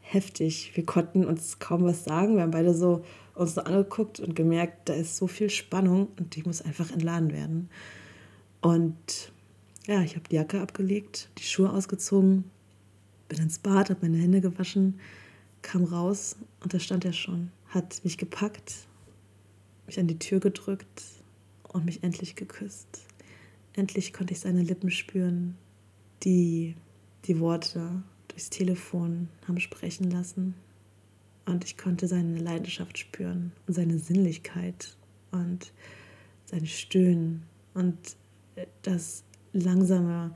[0.00, 0.72] heftig.
[0.74, 2.34] Wir konnten uns kaum was sagen.
[2.34, 6.36] Wir haben beide so uns so angeguckt und gemerkt, da ist so viel Spannung und
[6.36, 7.70] die muss einfach entladen werden.
[8.60, 9.31] Und
[9.86, 12.44] ja, ich habe die Jacke abgelegt, die Schuhe ausgezogen,
[13.28, 15.00] bin ins Bad, habe meine Hände gewaschen,
[15.62, 18.86] kam raus und da stand er schon, hat mich gepackt,
[19.86, 21.02] mich an die Tür gedrückt
[21.68, 23.06] und mich endlich geküsst.
[23.74, 25.56] Endlich konnte ich seine Lippen spüren,
[26.22, 26.76] die
[27.24, 30.54] die Worte durchs Telefon haben sprechen lassen.
[31.46, 34.96] Und ich konnte seine Leidenschaft spüren und seine Sinnlichkeit
[35.32, 35.72] und
[36.44, 37.42] sein Stöhnen
[37.74, 37.96] und
[38.82, 40.34] das langsame,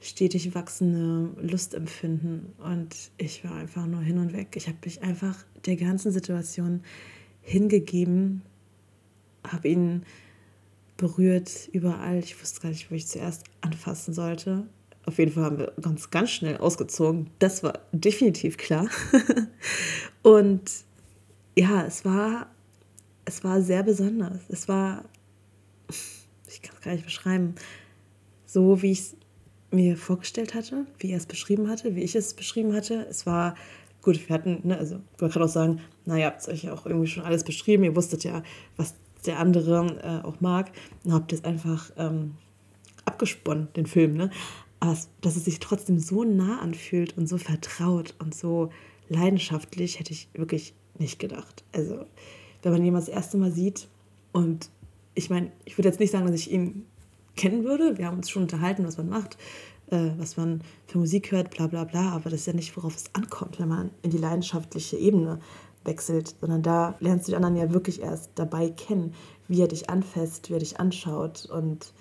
[0.00, 2.52] stetig wachsende Lustempfinden.
[2.58, 4.54] Und ich war einfach nur hin und weg.
[4.56, 6.82] Ich habe mich einfach der ganzen Situation
[7.40, 8.42] hingegeben,
[9.44, 10.02] habe ihn
[10.96, 12.18] berührt überall.
[12.18, 14.66] Ich wusste gar nicht, wo ich zuerst anfassen sollte.
[15.04, 17.28] Auf jeden Fall haben wir ganz, ganz schnell ausgezogen.
[17.40, 18.88] Das war definitiv klar.
[20.22, 20.62] und
[21.56, 22.48] ja, es war,
[23.24, 24.38] es war sehr besonders.
[24.48, 25.04] Es war,
[26.48, 27.56] ich kann es gar nicht beschreiben,
[28.52, 29.16] so wie ich es
[29.70, 33.06] mir vorgestellt hatte, wie er es beschrieben hatte, wie ich es beschrieben hatte.
[33.08, 33.54] Es war
[34.02, 37.06] gut, wir hatten, ne, also man kann auch sagen, naja, habt euch ja auch irgendwie
[37.06, 37.84] schon alles beschrieben.
[37.84, 38.42] Ihr wusstet ja,
[38.76, 40.70] was der andere äh, auch mag.
[41.04, 42.34] Dann habt ihr es einfach ähm,
[43.06, 44.14] abgesponnen, den Film.
[44.14, 44.30] Ne?
[44.80, 48.70] Aber dass es sich trotzdem so nah anfühlt und so vertraut und so
[49.08, 51.64] leidenschaftlich, hätte ich wirklich nicht gedacht.
[51.72, 52.04] Also,
[52.62, 53.88] wenn man jemanden das erste Mal sieht
[54.32, 54.68] und
[55.14, 56.86] ich meine, ich würde jetzt nicht sagen, dass ich ihn
[57.36, 57.98] kennen würde.
[57.98, 59.36] Wir haben uns schon unterhalten, was man macht,
[59.90, 62.12] äh, was man für Musik hört, bla bla bla.
[62.12, 65.38] Aber das ist ja nicht, worauf es ankommt, wenn man in die leidenschaftliche Ebene
[65.84, 69.14] wechselt, sondern da lernst du die anderen ja wirklich erst dabei kennen,
[69.48, 71.92] wie er dich anfasst, wie er dich anschaut und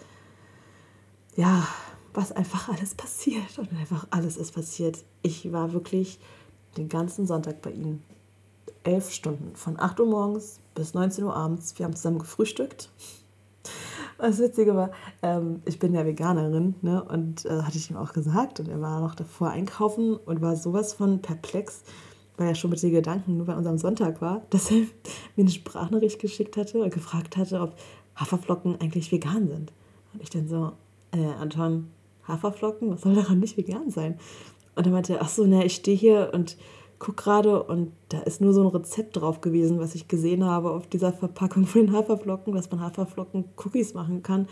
[1.35, 1.67] ja,
[2.13, 3.57] was einfach alles passiert.
[3.57, 5.03] Und einfach alles ist passiert.
[5.21, 6.19] Ich war wirklich
[6.77, 8.03] den ganzen Sonntag bei ihnen.
[8.83, 11.77] Elf Stunden, von 8 Uhr morgens bis 19 Uhr abends.
[11.77, 12.89] Wir haben zusammen gefrühstückt.
[14.21, 14.91] Das Witzige war,
[15.23, 17.03] ähm, ich bin ja Veganerin, ne?
[17.03, 18.59] Und äh, hatte ich ihm auch gesagt.
[18.59, 21.81] Und er war noch davor einkaufen und war sowas von perplex,
[22.37, 24.77] weil er schon mit den Gedanken nur bei unserem Sonntag war, dass er
[25.35, 27.75] mir eine Sprachnachricht geschickt hatte und gefragt hatte, ob
[28.15, 29.73] Haferflocken eigentlich vegan sind.
[30.13, 30.73] Und ich dann so,
[31.11, 31.87] äh, Anton,
[32.27, 34.19] Haferflocken, was soll daran nicht vegan sein?
[34.75, 36.57] Und er meinte, ach so, ne, ich stehe hier und
[37.01, 40.69] guck gerade und da ist nur so ein Rezept drauf gewesen, was ich gesehen habe
[40.69, 44.47] auf dieser Verpackung von den Haferflocken, dass man Haferflocken-Cookies machen kann.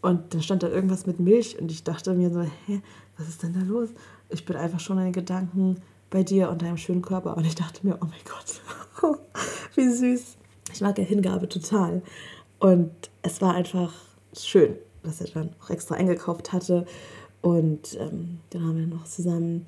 [0.00, 2.80] Und da stand da irgendwas mit Milch und ich dachte mir so, hä,
[3.18, 3.88] was ist denn da los?
[4.28, 7.36] Ich bin einfach schon in den Gedanken bei dir und deinem schönen Körper.
[7.36, 9.18] Und ich dachte mir, oh mein Gott,
[9.74, 10.36] wie süß.
[10.72, 12.02] Ich mag ja Hingabe total.
[12.60, 13.92] Und es war einfach
[14.32, 16.86] schön, dass er dann auch extra eingekauft hatte.
[17.42, 19.66] Und ähm, dann haben wir noch zusammen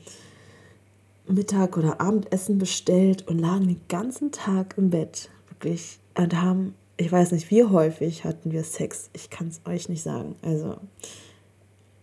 [1.27, 5.31] Mittag- oder Abendessen bestellt und lagen den ganzen Tag im Bett.
[5.49, 5.99] Wirklich.
[6.17, 9.11] Und haben, ich weiß nicht, wie häufig hatten wir Sex.
[9.13, 10.35] Ich kann es euch nicht sagen.
[10.43, 10.77] Also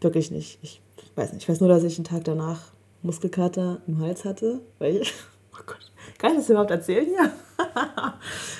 [0.01, 0.59] wirklich nicht.
[0.61, 0.81] Ich
[1.15, 1.43] weiß nicht.
[1.43, 4.61] Ich weiß nur, dass ich einen Tag danach Muskelkater im Hals hatte.
[4.79, 5.13] Weil ich,
[5.53, 7.31] oh Gott, kann ich das überhaupt erzählen hier?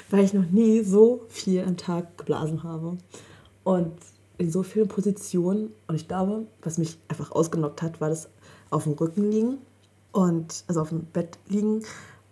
[0.10, 2.98] weil ich noch nie so viel am Tag geblasen habe.
[3.64, 3.94] Und
[4.38, 5.74] in so vielen Positionen.
[5.88, 8.30] Und ich glaube, was mich einfach ausgenockt hat, war das
[8.70, 9.58] auf dem Rücken liegen
[10.12, 11.84] und also auf dem Bett liegen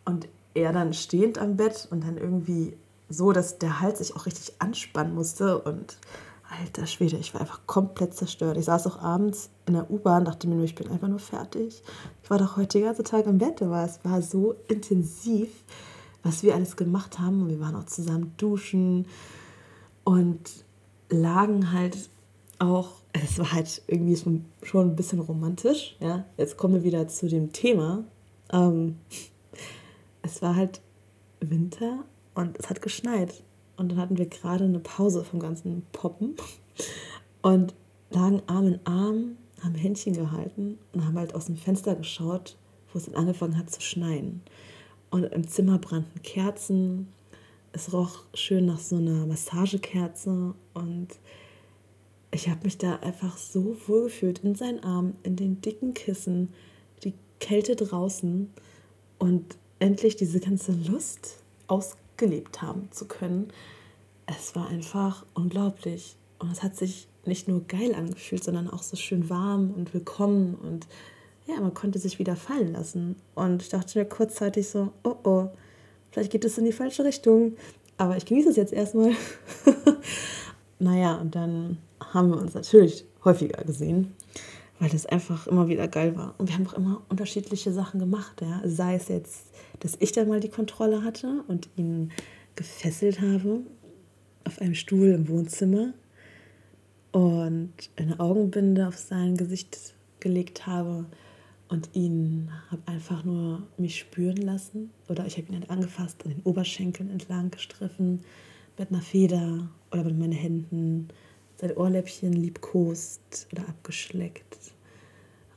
[0.05, 2.75] und er dann stehend am Bett und dann irgendwie
[3.09, 5.97] so, dass der Hals sich auch richtig anspannen musste und
[6.49, 8.57] alter Schwede, ich war einfach komplett zerstört.
[8.57, 11.83] Ich saß auch abends in der U-Bahn, dachte mir nur, ich bin einfach nur fertig.
[12.23, 15.49] Ich war doch heute den ganzen Tag im Bett, aber es war so intensiv,
[16.23, 19.07] was wir alles gemacht haben und wir waren auch zusammen duschen
[20.03, 20.65] und
[21.09, 22.09] lagen halt
[22.59, 26.25] auch, es war halt irgendwie schon, ein bisschen romantisch, ja.
[26.37, 28.03] Jetzt kommen wir wieder zu dem Thema.
[28.51, 28.97] Ähm,
[30.21, 30.81] es war halt
[31.39, 32.03] Winter
[32.35, 33.43] und es hat geschneit.
[33.75, 36.35] Und dann hatten wir gerade eine Pause vom ganzen Poppen
[37.41, 37.75] und
[38.09, 42.57] lagen Arm in Arm, haben Händchen gehalten und haben halt aus dem Fenster geschaut,
[42.91, 44.41] wo es dann angefangen hat zu schneien.
[45.09, 47.07] Und im Zimmer brannten Kerzen.
[47.71, 51.07] Es roch schön nach so einer Massagekerze und
[52.31, 56.53] ich habe mich da einfach so wohl gefühlt in seinen Armen, in den dicken Kissen,
[57.03, 58.51] die Kälte draußen
[59.17, 61.37] und endlich diese ganze Lust
[61.67, 63.47] ausgelebt haben zu können.
[64.25, 66.15] Es war einfach unglaublich.
[66.39, 70.55] Und es hat sich nicht nur geil angefühlt, sondern auch so schön warm und willkommen
[70.55, 70.87] und
[71.47, 73.15] ja, man konnte sich wieder fallen lassen.
[73.33, 75.47] Und ich dachte mir kurzzeitig so, oh oh,
[76.11, 77.55] vielleicht geht es in die falsche Richtung.
[77.97, 79.13] Aber ich genieße es jetzt erstmal.
[80.79, 81.77] naja, und dann
[82.13, 84.13] haben wir uns natürlich häufiger gesehen,
[84.79, 86.35] weil es einfach immer wieder geil war.
[86.37, 88.41] Und wir haben auch immer unterschiedliche Sachen gemacht.
[88.41, 88.61] Ja.
[88.65, 92.11] Sei es jetzt, dass ich dann mal die Kontrolle hatte und ihn
[92.55, 93.61] gefesselt habe
[94.43, 95.93] auf einem Stuhl im Wohnzimmer
[97.11, 101.05] und eine Augenbinde auf sein Gesicht gelegt habe
[101.69, 106.31] und ihn habe einfach nur mich spüren lassen oder ich habe ihn halt angefasst, an
[106.31, 108.21] den Oberschenkeln entlang gestriffen
[108.77, 111.09] mit einer Feder oder mit meinen Händen
[111.57, 114.57] sein Ohrläppchen liebkost oder abgeschleckt.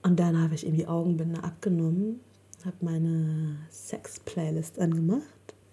[0.02, 2.20] Und dann habe ich ihm die Augenbinde abgenommen,
[2.64, 5.22] habe meine Sex-Playlist angemacht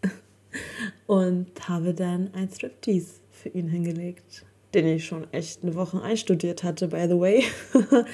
[1.07, 6.63] und habe dann ein Striptease für ihn hingelegt, den ich schon echt eine Woche einstudiert
[6.63, 7.43] hatte, by the way.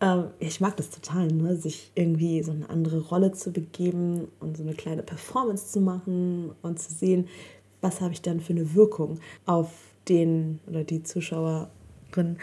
[0.00, 1.56] ähm, ich mag das total, ne?
[1.56, 6.52] sich irgendwie so eine andere Rolle zu begeben und so eine kleine Performance zu machen
[6.60, 7.28] und zu sehen,
[7.80, 9.70] was habe ich dann für eine Wirkung auf
[10.08, 12.38] den oder die Zuschauerin.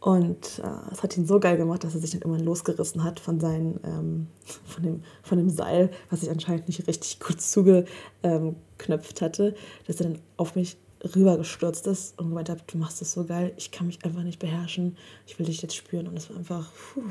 [0.00, 3.20] Und äh, es hat ihn so geil gemacht, dass er sich dann irgendwann losgerissen hat
[3.20, 4.26] von, seinen, ähm,
[4.64, 9.54] von, dem, von dem Seil, was sich anscheinend nicht richtig gut zugeknöpft hatte,
[9.86, 10.76] dass er dann auf mich
[11.14, 14.40] rübergestürzt ist und gemeint hat, du machst das so geil, ich kann mich einfach nicht
[14.40, 14.96] beherrschen,
[15.26, 16.08] ich will dich jetzt spüren.
[16.08, 17.02] Und das war einfach, puh,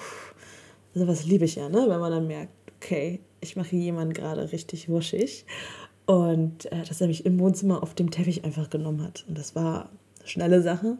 [0.93, 1.85] also was liebe ich ja, ne?
[1.87, 5.45] wenn man dann merkt, okay, ich mache jemanden gerade richtig wuschig.
[6.05, 9.25] Und äh, dass er mich im Wohnzimmer auf dem Teppich einfach genommen hat.
[9.27, 10.97] Und das war eine schnelle Sache,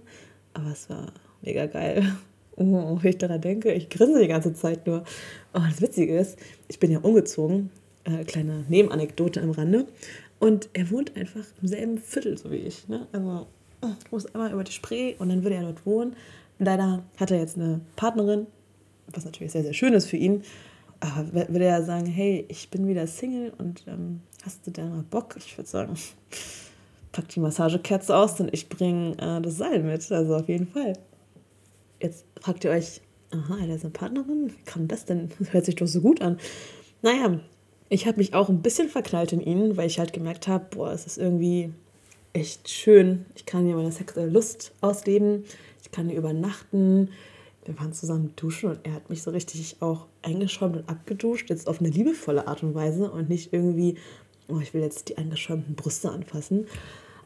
[0.54, 1.12] aber es war
[1.42, 2.04] mega geil.
[2.58, 5.04] Oh, wenn ich daran denke, ich grinse die ganze Zeit nur.
[5.54, 6.38] Oh, das Witzige ist,
[6.68, 7.72] ich bin ja umgezogen,
[8.04, 9.88] äh, kleine Nebenanekdote am Rande.
[10.38, 12.88] Und er wohnt einfach im selben Viertel, so wie ich.
[12.88, 13.08] Ne?
[13.14, 13.48] Also,
[14.04, 16.16] ich muss einmal über die Spree und dann würde er dort wohnen.
[16.60, 18.48] Leider hat er jetzt eine Partnerin,
[19.08, 20.44] was natürlich sehr, sehr schön ist für ihn.
[21.00, 25.04] Aber würde er sagen, hey, ich bin wieder Single und ähm, hast du denn mal
[25.04, 25.36] Bock?
[25.38, 25.94] Ich würde sagen,
[27.12, 30.12] pack die Massagekerze aus und ich bringe äh, das Seil mit.
[30.12, 30.94] Also auf jeden Fall.
[32.00, 33.02] Jetzt fragt ihr euch,
[33.32, 34.52] aha, er ist eine Partnerin?
[34.52, 35.32] Wie kann das denn?
[35.40, 36.38] Das hört sich doch so gut an.
[37.02, 37.40] Naja,
[37.90, 40.92] ich habe mich auch ein bisschen verknallt in ihn, weil ich halt gemerkt habe, boah,
[40.92, 41.74] es ist irgendwie
[42.34, 43.26] echt schön.
[43.36, 45.44] Ich kann hier meine sexuelle Lust ausleben.
[45.84, 47.10] Ich kann hier übernachten.
[47.66, 51.50] Wir waren zusammen duschen und er hat mich so richtig auch eingeschäumt und abgeduscht.
[51.50, 53.98] Jetzt auf eine liebevolle Art und Weise und nicht irgendwie,
[54.52, 56.68] oh, ich will jetzt die eingeschäumten Brüste anfassen.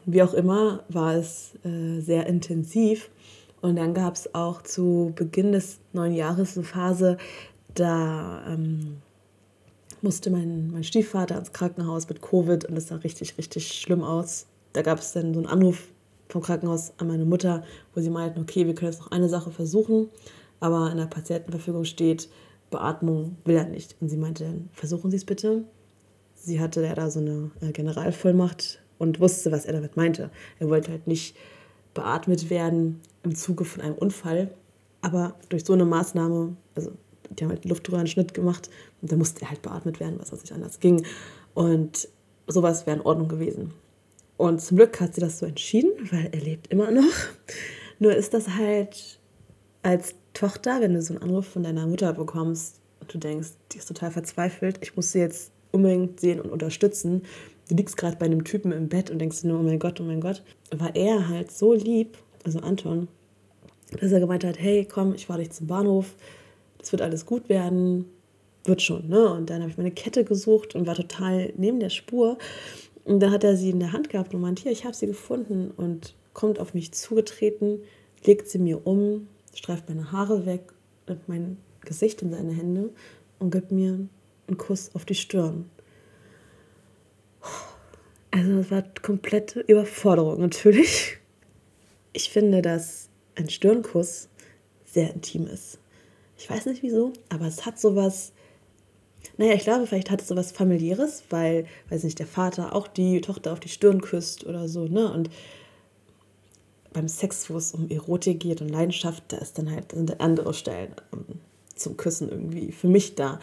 [0.04, 3.10] Wie auch immer war es äh, sehr intensiv.
[3.60, 7.16] Und dann gab es auch zu Beginn des neuen Jahres eine Phase,
[7.74, 8.98] da ähm,
[10.02, 14.46] musste mein, mein Stiefvater ins Krankenhaus mit Covid und es sah richtig, richtig schlimm aus.
[14.72, 15.88] Da gab es dann so einen Anruf
[16.28, 19.50] vom Krankenhaus an meine Mutter, wo sie meinten, okay, wir können jetzt noch eine Sache
[19.50, 20.08] versuchen,
[20.60, 22.28] aber in der Patientenverfügung steht,
[22.70, 23.96] Beatmung will er nicht.
[24.00, 25.64] Und sie meinte dann, versuchen Sie es bitte.
[26.46, 30.30] Sie hatte ja da so eine äh, Generalvollmacht und wusste, was er damit meinte.
[30.60, 31.36] Er wollte halt nicht
[31.92, 34.54] beatmet werden im Zuge von einem Unfall,
[35.00, 36.92] aber durch so eine Maßnahme, also
[37.30, 38.70] die haben halt einen Luftröhrenschnitt gemacht
[39.02, 41.04] und da musste er halt beatmet werden, was auch nicht anders ging.
[41.54, 42.08] Und
[42.46, 43.74] sowas wäre in Ordnung gewesen.
[44.36, 47.02] Und zum Glück hat sie das so entschieden, weil er lebt immer noch.
[47.98, 49.18] Nur ist das halt
[49.82, 53.78] als Tochter, wenn du so einen Anruf von deiner Mutter bekommst und du denkst, die
[53.78, 57.22] ist total verzweifelt, ich muss sie jetzt unbedingt sehen und unterstützen.
[57.68, 60.04] Du liegst gerade bei einem Typen im Bett und denkst nur, oh mein Gott, oh
[60.04, 60.42] mein Gott.
[60.70, 63.08] War er halt so lieb, also Anton,
[64.00, 66.14] dass er gemeint hat, hey, komm, ich fahre dich zum Bahnhof,
[66.82, 68.06] es wird alles gut werden,
[68.64, 69.08] wird schon.
[69.08, 69.28] Ne?
[69.30, 72.38] Und dann habe ich meine Kette gesucht und war total neben der Spur.
[73.04, 75.06] Und dann hat er sie in der Hand gehabt und meinte, hier, ich habe sie
[75.06, 77.80] gefunden und kommt auf mich zugetreten,
[78.24, 80.72] legt sie mir um, streift meine Haare weg,
[81.08, 82.90] nimmt mein Gesicht in seine Hände
[83.38, 84.08] und gibt mir
[84.48, 85.70] einen Kuss auf die Stirn.
[88.30, 91.18] Also es war komplette Überforderung natürlich.
[92.12, 94.28] Ich finde, dass ein Stirnkuss
[94.84, 95.78] sehr intim ist.
[96.38, 98.32] Ich weiß nicht wieso, aber es hat sowas.
[99.38, 103.20] Naja, ich glaube, vielleicht hat es sowas familiäres, weil, weiß nicht, der Vater auch die
[103.20, 105.12] Tochter auf die Stirn küsst oder so, ne?
[105.12, 105.30] Und
[106.92, 110.54] beim Sex, wo es um Erotik geht und Leidenschaft, da ist dann halt sind andere
[110.54, 111.24] Stellen um,
[111.74, 113.38] zum Küssen irgendwie für mich da.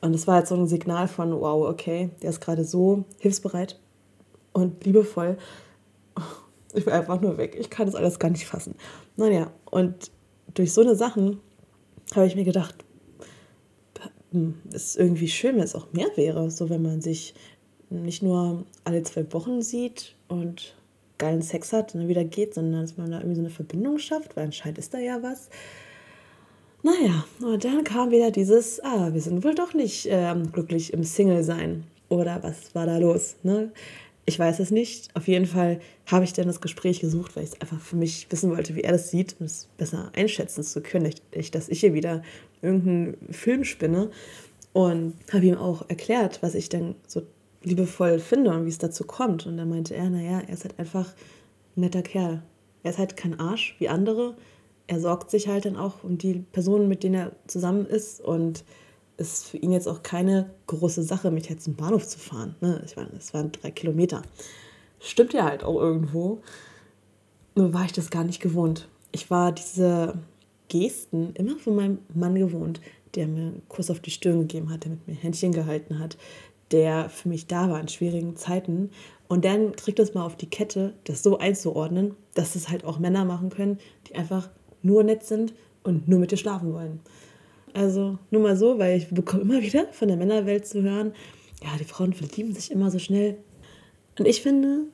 [0.00, 3.78] Und es war halt so ein Signal von, wow, okay, der ist gerade so hilfsbereit
[4.52, 5.36] und liebevoll.
[6.74, 7.56] Ich war einfach nur weg.
[7.58, 8.74] Ich kann das alles gar nicht fassen.
[9.16, 10.10] Naja, und
[10.54, 11.40] durch so eine Sachen
[12.14, 12.74] habe ich mir gedacht,
[14.32, 17.34] hm, es irgendwie schön, wenn es auch mehr wäre, so wenn man sich
[17.88, 20.74] nicht nur alle zwei Wochen sieht und
[21.18, 23.98] geilen Sex hat und dann wieder geht, sondern dass man da irgendwie so eine Verbindung
[23.98, 25.48] schafft, weil anscheinend ist da ja was.
[26.86, 31.02] Naja, und dann kam wieder dieses, ah, wir sind wohl doch nicht ähm, glücklich im
[31.02, 31.82] Single-Sein.
[32.08, 33.34] Oder was war da los?
[33.42, 33.72] Ne?
[34.24, 35.08] Ich weiß es nicht.
[35.16, 38.28] Auf jeden Fall habe ich dann das Gespräch gesucht, weil ich es einfach für mich
[38.30, 41.12] wissen wollte, wie er das sieht, um es besser einschätzen zu können.
[41.34, 42.22] Nicht, dass ich hier wieder
[42.62, 44.12] irgendeinen Film spinne.
[44.72, 47.22] Und habe ihm auch erklärt, was ich denn so
[47.64, 49.44] liebevoll finde und wie es dazu kommt.
[49.44, 51.14] Und dann meinte er, naja, er ist halt einfach
[51.76, 52.42] ein netter Kerl.
[52.84, 54.36] Er ist halt kein Arsch wie andere.
[54.86, 58.20] Er sorgt sich halt dann auch um die Personen, mit denen er zusammen ist.
[58.20, 58.64] Und
[59.16, 62.54] es ist für ihn jetzt auch keine große Sache, mich jetzt zum Bahnhof zu fahren.
[62.60, 62.82] Ne?
[62.84, 64.22] Ich meine, es waren drei Kilometer.
[65.00, 66.40] Stimmt ja halt auch irgendwo.
[67.54, 68.88] Nur war ich das gar nicht gewohnt.
[69.12, 70.18] Ich war diese
[70.68, 72.80] Gesten immer von meinem Mann gewohnt,
[73.14, 76.16] der mir einen Kuss auf die Stirn gegeben hat, der mit mir Händchen gehalten hat,
[76.70, 78.90] der für mich da war in schwierigen Zeiten.
[79.28, 82.98] Und dann kriegt es mal auf die Kette, das so einzuordnen, dass es halt auch
[82.98, 84.50] Männer machen können, die einfach
[84.86, 87.00] nur nett sind und nur mit dir schlafen wollen.
[87.74, 91.12] Also nur mal so, weil ich bekomme immer wieder von der Männerwelt zu hören,
[91.62, 93.36] ja, die Frauen verlieben sich immer so schnell.
[94.18, 94.84] Und ich finde,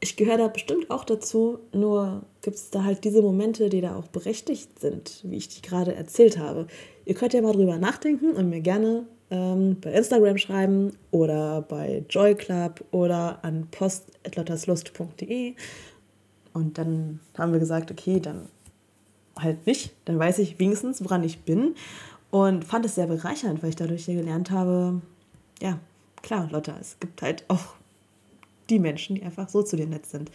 [0.00, 3.96] ich gehöre da bestimmt auch dazu, nur gibt es da halt diese Momente, die da
[3.96, 6.66] auch berechtigt sind, wie ich die gerade erzählt habe.
[7.04, 12.04] Ihr könnt ja mal drüber nachdenken und mir gerne ähm, bei Instagram schreiben oder bei
[12.08, 15.54] Joy Club oder an post.lotterslust.de.
[16.52, 18.48] Und dann haben wir gesagt, okay, dann
[19.42, 19.92] halt nicht.
[20.04, 21.74] Dann weiß ich wenigstens, woran ich bin.
[22.30, 25.00] Und fand es sehr bereichernd, weil ich dadurch gelernt habe,
[25.60, 25.78] ja,
[26.22, 27.74] klar, Lotta, es gibt halt auch
[28.68, 30.30] die Menschen, die einfach so zu dir nett sind.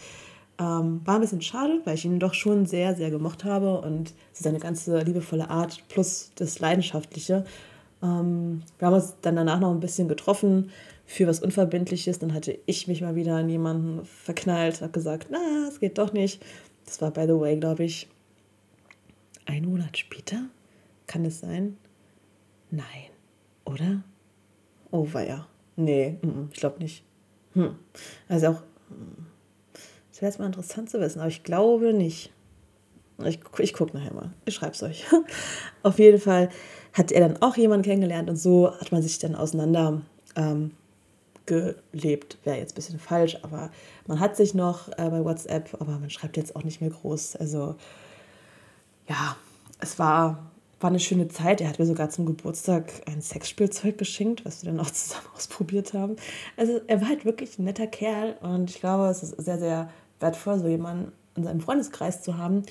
[0.60, 4.13] Ähm, war ein bisschen schade, weil ich ihn doch schon sehr, sehr gemocht habe und
[4.34, 7.46] seine ganze liebevolle Art plus das Leidenschaftliche
[8.06, 10.72] ähm, wir haben uns dann danach noch ein bisschen getroffen
[11.06, 12.20] für was Unverbindliches.
[12.20, 16.13] Dann hatte ich mich mal wieder an jemanden verknallt, habe gesagt, na, es geht doch
[16.13, 16.44] nicht.
[16.86, 18.08] Das war, by the way, glaube ich,
[19.45, 20.45] ein Monat später.
[21.08, 21.77] Kann es sein?
[22.71, 22.86] Nein,
[23.65, 24.03] oder?
[24.91, 25.47] Oh, ja.
[25.75, 26.17] Nee,
[26.51, 27.03] ich glaube nicht.
[27.53, 27.75] Hm.
[28.27, 28.63] Also auch,
[30.12, 32.31] das wäre jetzt mal interessant zu wissen, aber ich glaube nicht.
[33.23, 34.34] Ich, ich gucke nachher mal.
[34.45, 35.05] Ich schreibe es euch.
[35.84, 36.49] Auf jeden Fall
[36.93, 40.01] hat er dann auch jemanden kennengelernt und so hat man sich dann auseinander
[40.36, 40.71] ähm,
[41.45, 42.38] gelebt.
[42.43, 43.71] Wäre jetzt ein bisschen falsch, aber
[44.08, 47.38] man hat sich noch äh, bei WhatsApp, aber man schreibt jetzt auch nicht mehr groß.
[47.38, 47.75] Also
[49.08, 49.36] ja,
[49.80, 51.62] es war, war eine schöne Zeit.
[51.62, 55.94] Er hat mir sogar zum Geburtstag ein Sexspielzeug geschenkt, was wir dann auch zusammen ausprobiert
[55.94, 56.15] haben.
[56.58, 59.89] Also er war halt wirklich ein netter Kerl und ich glaube, es ist sehr, sehr
[60.20, 62.63] wertvoll, so jemanden in seinem Freundeskreis zu haben.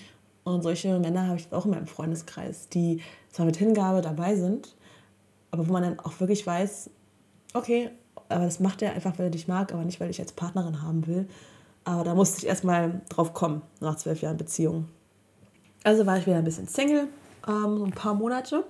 [0.44, 4.76] Und solche Männer habe ich auch in meinem Freundeskreis, die zwar mit Hingabe dabei sind,
[5.50, 6.90] aber wo man dann auch wirklich weiß,
[7.54, 7.90] okay,
[8.28, 10.82] aber das macht er einfach, weil er dich mag, aber nicht, weil ich als Partnerin
[10.82, 11.28] haben will.
[11.84, 14.88] Aber da musste ich erstmal drauf kommen, nach zwölf Jahren Beziehung.
[15.84, 17.08] Also war ich wieder ein bisschen Single,
[17.46, 18.64] ähm, so ein paar Monate.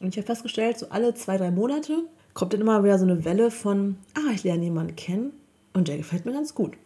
[0.00, 2.04] Und ich habe festgestellt, so alle zwei, drei Monate
[2.34, 5.32] kommt dann immer wieder so eine Welle von, ah, ich lerne jemanden kennen
[5.72, 6.76] und der gefällt mir ganz gut.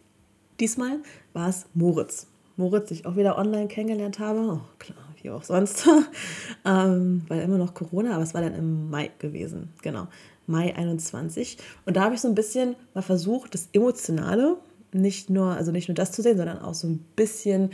[0.59, 0.99] Diesmal
[1.33, 2.27] war es Moritz.
[2.55, 4.39] Moritz, den ich auch wieder online kennengelernt habe.
[4.39, 5.85] Oh, klar, wie auch sonst.
[6.65, 9.73] ähm, weil immer noch Corona, aber es war dann im Mai gewesen.
[9.81, 10.07] Genau,
[10.47, 11.57] Mai 21.
[11.85, 14.57] Und da habe ich so ein bisschen mal versucht, das Emotionale,
[14.93, 17.71] nicht nur, also nicht nur das zu sehen, sondern auch so ein bisschen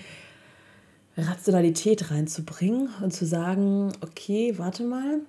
[1.18, 5.20] Rationalität reinzubringen und zu sagen, okay, warte mal,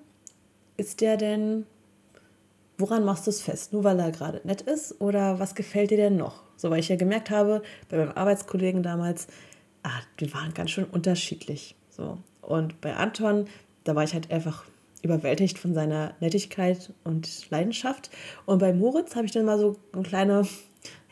[0.76, 1.66] ist der denn,
[2.78, 3.72] woran machst du es fest?
[3.72, 6.42] Nur weil er gerade nett ist oder was gefällt dir denn noch?
[6.56, 9.26] So, weil ich ja gemerkt habe, bei meinem Arbeitskollegen damals,
[9.82, 11.74] ah, die waren ganz schön unterschiedlich.
[11.90, 12.18] So.
[12.42, 13.46] Und bei Anton,
[13.84, 14.64] da war ich halt einfach
[15.02, 18.10] überwältigt von seiner Nettigkeit und Leidenschaft.
[18.46, 20.46] Und bei Moritz habe ich dann mal so eine kleine,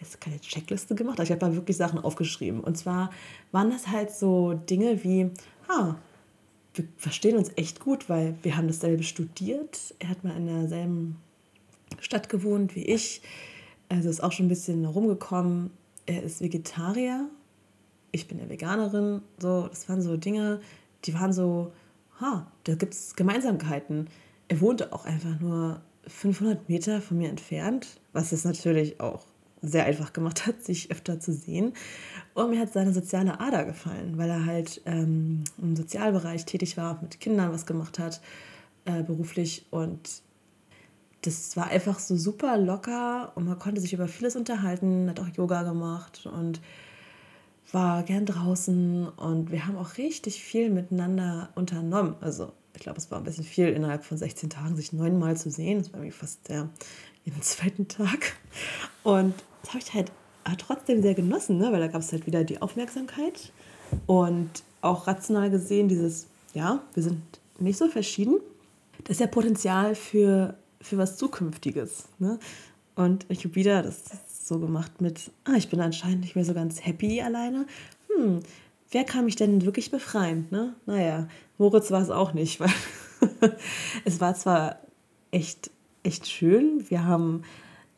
[0.00, 2.60] jetzt keine Checkliste gemacht, aber ich habe mal wirklich Sachen aufgeschrieben.
[2.60, 3.10] Und zwar
[3.52, 5.30] waren das halt so Dinge wie,
[5.68, 5.94] ah,
[6.74, 9.94] wir verstehen uns echt gut, weil wir haben dasselbe studiert.
[9.98, 11.16] Er hat mal in derselben
[12.00, 13.22] Stadt gewohnt wie ich.
[13.88, 15.70] Also ist auch schon ein bisschen rumgekommen.
[16.06, 17.28] Er ist Vegetarier
[18.12, 20.60] ich bin ja Veganerin, so, das waren so Dinge,
[21.04, 21.72] die waren so,
[22.20, 24.08] ha, da gibt es Gemeinsamkeiten.
[24.48, 29.24] Er wohnte auch einfach nur 500 Meter von mir entfernt, was es natürlich auch
[29.62, 31.72] sehr einfach gemacht hat, sich öfter zu sehen.
[32.34, 37.00] Und mir hat seine soziale Ader gefallen, weil er halt ähm, im Sozialbereich tätig war,
[37.02, 38.20] mit Kindern was gemacht hat,
[38.84, 39.66] äh, beruflich.
[39.70, 40.22] Und
[41.22, 45.28] das war einfach so super locker und man konnte sich über vieles unterhalten, hat auch
[45.28, 46.60] Yoga gemacht und
[47.72, 52.14] war gern draußen und wir haben auch richtig viel miteinander unternommen.
[52.20, 55.50] Also ich glaube, es war ein bisschen viel, innerhalb von 16 Tagen sich neunmal zu
[55.50, 55.78] sehen.
[55.78, 56.68] Das war irgendwie fast der
[57.24, 58.36] jeden zweiten Tag.
[59.02, 60.12] Und das habe ich halt
[60.58, 61.70] trotzdem sehr genossen, ne?
[61.72, 63.52] weil da gab es halt wieder die Aufmerksamkeit
[64.06, 64.50] und
[64.80, 67.22] auch rational gesehen dieses, ja, wir sind
[67.58, 68.38] nicht so verschieden.
[69.04, 72.08] Das ist ja Potenzial für, für was Zukünftiges.
[72.18, 72.38] Ne?
[72.94, 74.02] Und ich habe wieder das
[74.42, 77.66] so gemacht mit, ah, ich bin anscheinend nicht mehr so ganz happy alleine.
[78.08, 78.40] Hm,
[78.90, 80.46] wer kann mich denn wirklich befreien?
[80.50, 80.74] Ne?
[80.86, 81.28] Naja,
[81.58, 82.72] Moritz war es auch nicht, weil
[84.04, 84.78] es war zwar
[85.30, 85.70] echt,
[86.02, 86.84] echt schön.
[86.88, 87.42] Wir haben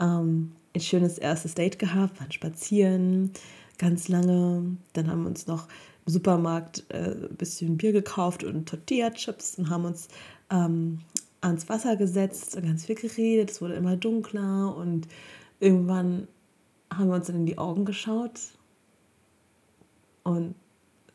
[0.00, 3.32] ähm, ein schönes erstes Date gehabt, waren spazieren
[3.78, 4.76] ganz lange.
[4.92, 5.66] Dann haben wir uns noch
[6.06, 10.08] im Supermarkt äh, ein bisschen Bier gekauft und Tortilla-Chips und haben uns
[10.50, 11.00] ähm,
[11.40, 13.50] ans Wasser gesetzt und ganz viel geredet.
[13.50, 15.08] Es wurde immer dunkler und
[15.58, 16.28] irgendwann
[16.92, 18.40] haben wir uns dann in die Augen geschaut
[20.24, 20.54] und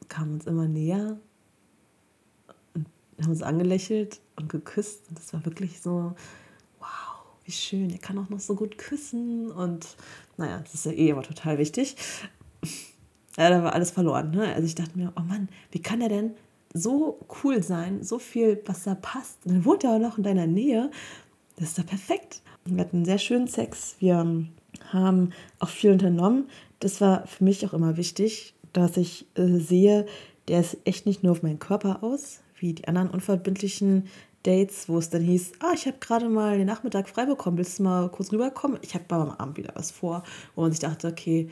[0.10, 1.18] kamen uns immer näher
[2.74, 2.88] und
[3.22, 5.08] haben uns angelächelt und geküsst.
[5.10, 6.16] Und das war wirklich so,
[7.46, 9.52] wie schön, er kann auch noch so gut küssen.
[9.52, 9.88] Und
[10.38, 11.96] naja, das ist ja eh immer total wichtig.
[13.38, 14.32] Ja, da war alles verloren.
[14.32, 14.54] Ne?
[14.54, 16.32] Also ich dachte mir, oh Mann, wie kann er denn
[16.74, 19.46] so cool sein, so viel, was da passt.
[19.46, 20.92] Und dann wohnt er auch noch in deiner Nähe.
[21.58, 22.42] Das ist doch perfekt.
[22.66, 23.96] Wir hatten sehr schönen Sex.
[24.00, 24.18] Wir
[24.92, 25.30] haben
[25.60, 26.50] auch viel unternommen.
[26.80, 30.06] Das war für mich auch immer wichtig, dass ich äh, sehe,
[30.48, 34.08] der ist echt nicht nur auf meinen Körper aus, wie die anderen unverbindlichen
[34.46, 37.80] Dates, wo es dann hieß, ah, ich habe gerade mal den Nachmittag frei bekommen, willst
[37.80, 38.78] du mal kurz rüberkommen?
[38.82, 40.24] Ich habe am Abend wieder was vor,
[40.56, 41.50] wo man sich dachte, okay,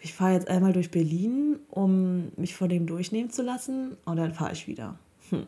[0.00, 4.32] ich fahre jetzt einmal durch Berlin, um mich vor dem durchnehmen zu lassen und dann
[4.32, 4.96] fahre ich wieder.
[5.30, 5.46] Hm.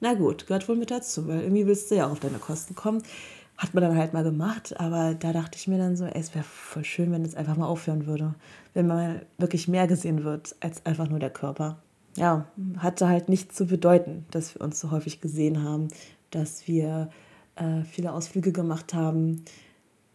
[0.00, 2.74] Na gut, gehört wohl mit dazu, weil irgendwie willst du ja auch auf deine Kosten
[2.74, 3.02] kommen.
[3.56, 6.34] Hat man dann halt mal gemacht, aber da dachte ich mir dann so, ey, es
[6.34, 8.34] wäre voll schön, wenn es einfach mal aufhören würde.
[8.74, 11.78] Wenn mal wirklich mehr gesehen wird als einfach nur der Körper.
[12.16, 12.46] Ja,
[12.78, 15.88] hatte halt nichts zu bedeuten, dass wir uns so häufig gesehen haben,
[16.34, 17.10] dass wir
[17.56, 19.44] äh, viele Ausflüge gemacht haben.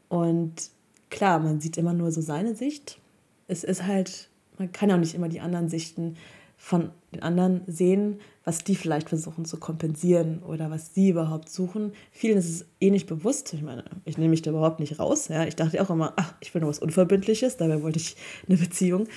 [0.07, 0.71] Und
[1.09, 2.99] klar, man sieht immer nur so seine Sicht.
[3.47, 6.15] Es ist halt, man kann auch nicht immer die anderen Sichten
[6.61, 11.93] von den anderen sehen, was die vielleicht versuchen zu kompensieren oder was sie überhaupt suchen.
[12.11, 13.53] Vielen ist es eh nicht bewusst.
[13.53, 15.29] Ich meine, ich nehme mich da überhaupt nicht raus.
[15.29, 15.45] Ja.
[15.45, 18.17] Ich dachte auch immer, ach, ich will nur was Unverbindliches, dabei wollte ich
[18.47, 19.07] eine Beziehung.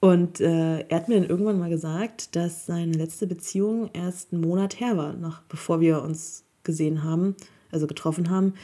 [0.00, 4.42] Und äh, er hat mir dann irgendwann mal gesagt, dass seine letzte Beziehung erst einen
[4.42, 7.34] Monat her war, noch bevor wir uns gesehen haben,
[7.70, 8.54] also getroffen haben.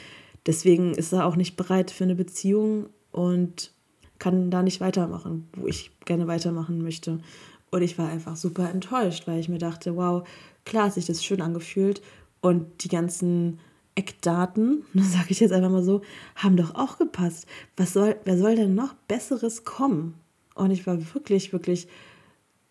[0.45, 3.71] Deswegen ist er auch nicht bereit für eine Beziehung und
[4.19, 7.19] kann da nicht weitermachen, wo ich gerne weitermachen möchte.
[7.71, 10.27] Und ich war einfach super enttäuscht, weil ich mir dachte, wow,
[10.65, 12.01] klar hat sich das schön angefühlt
[12.41, 13.59] und die ganzen
[13.95, 16.01] Eckdaten, sage ich jetzt einfach mal so,
[16.35, 17.47] haben doch auch gepasst.
[17.75, 20.15] Was soll, wer soll denn noch Besseres kommen?
[20.55, 21.87] Und ich war wirklich, wirklich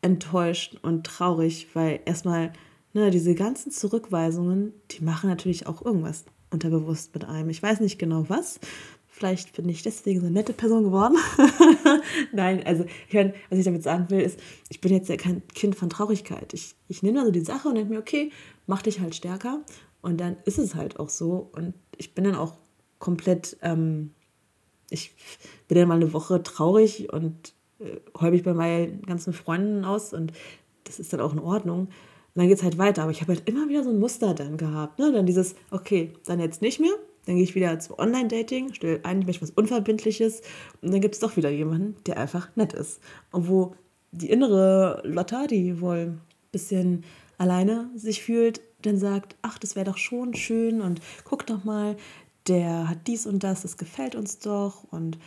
[0.00, 2.52] enttäuscht und traurig, weil erstmal
[2.92, 7.50] ne, diese ganzen Zurückweisungen, die machen natürlich auch irgendwas unterbewusst mit einem.
[7.50, 8.60] Ich weiß nicht genau was,
[9.14, 11.18] Vielleicht bin ich deswegen so eine nette Person geworden.
[12.32, 15.46] Nein, also ich meine, was ich damit sagen will, ist, ich bin jetzt ja kein
[15.48, 16.54] Kind von Traurigkeit.
[16.54, 18.32] Ich, ich nehme also die Sache und denke mir, okay,
[18.66, 19.60] mach dich halt stärker.
[20.00, 21.50] Und dann ist es halt auch so.
[21.52, 22.54] Und ich bin dann auch
[22.98, 24.14] komplett, ähm,
[24.88, 25.14] ich
[25.68, 27.52] bin dann mal eine Woche traurig und
[27.84, 30.32] äh, heule mich bei meinen ganzen Freunden aus und
[30.84, 31.80] das ist dann auch in Ordnung.
[31.80, 31.90] Und
[32.40, 33.02] dann geht es halt weiter.
[33.02, 34.98] Aber ich habe halt immer wieder so ein Muster dann gehabt.
[34.98, 35.12] Ne?
[35.12, 36.92] Dann dieses, okay, dann jetzt nicht mehr,
[37.26, 40.42] dann gehe ich wieder zu Online-Dating, stelle eigentlich was Unverbindliches
[40.80, 43.00] und dann gibt es doch wieder jemanden, der einfach nett ist.
[43.30, 43.74] Und wo
[44.10, 46.20] die innere Lotta, die wohl ein
[46.50, 47.04] bisschen
[47.38, 51.96] alleine sich fühlt, dann sagt, ach, das wäre doch schon schön und guck doch mal,
[52.48, 55.18] der hat dies und das, das gefällt uns doch und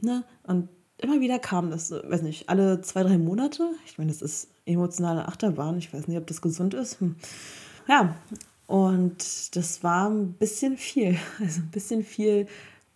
[0.00, 3.70] ne, und immer wieder kam das, weiß nicht, alle zwei, drei Monate.
[3.86, 5.78] Ich meine, das ist emotionale Achterbahn.
[5.78, 7.00] Ich weiß nicht, ob das gesund ist.
[7.00, 7.16] Hm.
[7.88, 8.14] Ja,
[8.66, 12.46] und das war ein bisschen viel, also ein bisschen viel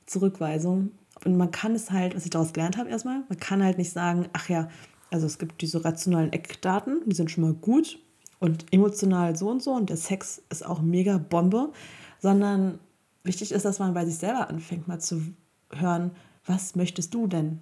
[0.06, 0.90] Zurückweisung.
[1.24, 3.92] Und man kann es halt, was ich daraus gelernt habe erstmal, man kann halt nicht
[3.92, 4.68] sagen, ach ja,
[5.10, 7.98] also es gibt diese rationalen Eckdaten, die sind schon mal gut
[8.40, 11.72] und emotional so und so und der Sex ist auch mega Bombe,
[12.18, 12.80] sondern
[13.22, 15.22] wichtig ist, dass man bei sich selber anfängt, mal zu
[15.70, 16.10] hören,
[16.44, 17.60] was möchtest du denn?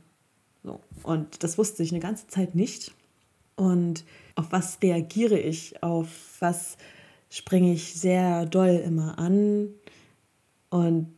[0.62, 0.80] So.
[1.02, 2.94] Und das wusste ich eine ganze Zeit nicht.
[3.56, 4.04] Und
[4.34, 5.82] auf was reagiere ich?
[5.82, 6.76] Auf was
[7.28, 9.68] springe ich sehr doll immer an
[10.70, 11.14] und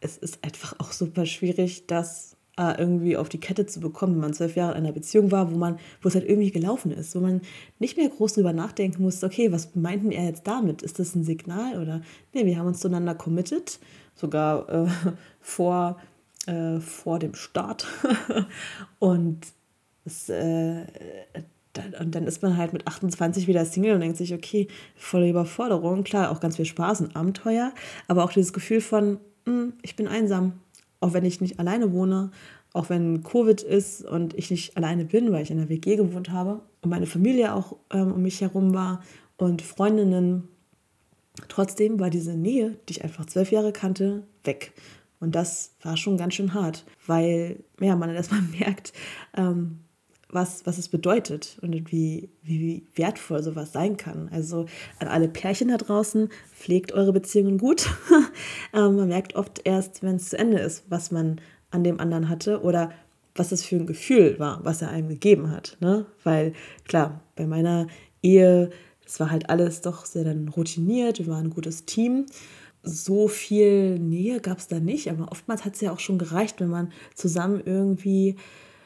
[0.00, 4.20] es ist einfach auch super schwierig, das äh, irgendwie auf die Kette zu bekommen, wenn
[4.20, 7.14] man zwölf Jahre in einer Beziehung war, wo man, wo es halt irgendwie gelaufen ist,
[7.14, 7.40] wo man
[7.78, 10.82] nicht mehr groß drüber nachdenken muss, okay, was meinten er jetzt damit?
[10.82, 12.02] Ist das ein Signal oder
[12.34, 13.78] nee, wir haben uns zueinander committed,
[14.14, 14.88] sogar äh,
[15.40, 15.98] vor,
[16.46, 17.86] äh, vor dem Start
[18.98, 19.40] und
[20.04, 20.84] es, äh,
[22.00, 26.04] und dann ist man halt mit 28 wieder Single und denkt sich, okay, volle Überforderung,
[26.04, 27.72] klar, auch ganz viel Spaß und Abenteuer,
[28.08, 30.60] aber auch dieses Gefühl von, hm, ich bin einsam,
[31.00, 32.30] auch wenn ich nicht alleine wohne,
[32.72, 36.30] auch wenn Covid ist und ich nicht alleine bin, weil ich in der WG gewohnt
[36.30, 39.02] habe und meine Familie auch ähm, um mich herum war
[39.36, 40.48] und Freundinnen.
[41.48, 44.72] Trotzdem war diese Nähe, die ich einfach zwölf Jahre kannte, weg.
[45.22, 48.92] Und das war schon ganz schön hart, weil ja, man erstmal merkt,
[49.36, 49.78] ähm,
[50.28, 54.28] was, was es bedeutet und wie, wie wertvoll sowas sein kann.
[54.32, 54.66] Also
[54.98, 57.88] an alle Pärchen da draußen, pflegt eure Beziehungen gut.
[58.74, 62.28] ähm, man merkt oft erst, wenn es zu Ende ist, was man an dem anderen
[62.28, 62.90] hatte oder
[63.36, 65.76] was es für ein Gefühl war, was er einem gegeben hat.
[65.80, 66.04] Ne?
[66.24, 66.52] Weil
[66.88, 67.86] klar, bei meiner
[68.22, 68.70] Ehe,
[69.06, 72.26] es war halt alles doch sehr dann routiniert, wir waren ein gutes Team.
[72.82, 76.60] So viel Nähe gab es da nicht, aber oftmals hat es ja auch schon gereicht,
[76.60, 78.36] wenn man zusammen irgendwie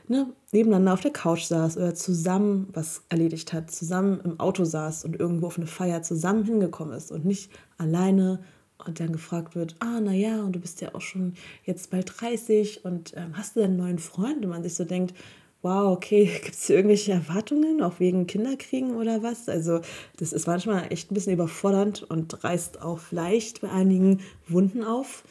[0.09, 5.05] ne, nebeneinander auf der Couch saß oder zusammen was erledigt hat, zusammen im Auto saß
[5.05, 8.41] und irgendwo auf eine Feier zusammen hingekommen ist und nicht alleine
[8.85, 11.35] und dann gefragt wird, ah, naja, und du bist ja auch schon
[11.65, 14.45] jetzt bald 30 und ähm, hast du denn einen neuen Freund?
[14.45, 15.15] Und man sich so denkt,
[15.63, 19.49] wow, okay, gibt es irgendwelche Erwartungen, auch wegen Kinderkriegen oder was?
[19.49, 19.81] Also
[20.17, 25.25] das ist manchmal echt ein bisschen überfordernd und reißt auch vielleicht bei einigen Wunden auf,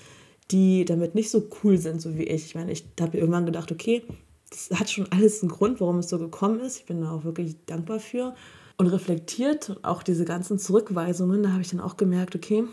[0.52, 2.46] die damit nicht so cool sind, so wie ich.
[2.46, 4.04] Ich meine, ich habe irgendwann gedacht, okay,
[4.50, 6.78] das hat schon alles einen Grund, warum es so gekommen ist.
[6.78, 8.36] Ich bin da auch wirklich dankbar für.
[8.78, 12.66] Und reflektiert, auch diese ganzen Zurückweisungen, da habe ich dann auch gemerkt, okay,